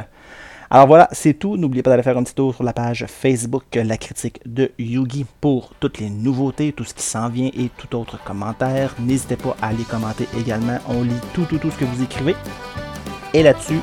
Alors 0.72 0.88
voilà, 0.88 1.08
c'est 1.12 1.34
tout. 1.34 1.58
N'oubliez 1.58 1.84
pas 1.84 1.92
d'aller 1.92 2.04
faire 2.04 2.18
un 2.18 2.24
petit 2.24 2.36
tour 2.36 2.56
sur 2.56 2.64
la 2.64 2.74
page 2.74 3.06
Facebook 3.08 3.64
La 3.76 3.98
critique 3.98 4.40
de 4.46 4.72
Yugi 4.80 5.26
pour 5.42 5.74
toutes 5.80 6.00
les 6.00 6.10
nouveautés, 6.10 6.74
tout 6.74 6.84
ce 6.84 6.94
qui 6.94 7.04
s'en 7.04 7.30
vient 7.30 7.52
et 7.56 7.70
tout 7.78 7.96
autre 7.96 8.24
commentaire. 8.24 8.96
N'hésitez 9.00 9.36
pas 9.36 9.56
à 9.62 9.74
les 9.74 9.84
commenter 9.84 10.28
également. 10.40 10.78
On 10.88 11.04
lit 11.04 11.12
tout, 11.34 11.46
tout, 11.46 11.58
tout 11.58 11.70
ce 11.70 11.78
que 11.78 11.86
vous 11.86 12.04
écrivez. 12.04 12.36
Et 13.34 13.44
là-dessus, 13.44 13.80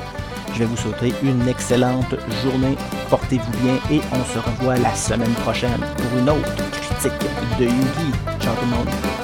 je 0.57 0.63
vais 0.63 0.69
vous 0.69 0.77
souhaiter 0.77 1.13
une 1.21 1.47
excellente 1.47 2.15
journée. 2.43 2.75
Portez-vous 3.11 3.51
bien 3.63 3.75
et 3.91 4.01
on 4.11 4.23
se 4.33 4.39
revoit 4.39 4.77
la 4.77 4.95
semaine 4.95 5.33
prochaine 5.43 5.79
pour 5.97 6.19
une 6.19 6.29
autre 6.29 6.55
critique 6.71 7.11
de 7.59 7.65
Yugi. 7.65 8.11
Ciao 8.39 8.55
tout 8.55 8.65
le. 8.65 9.16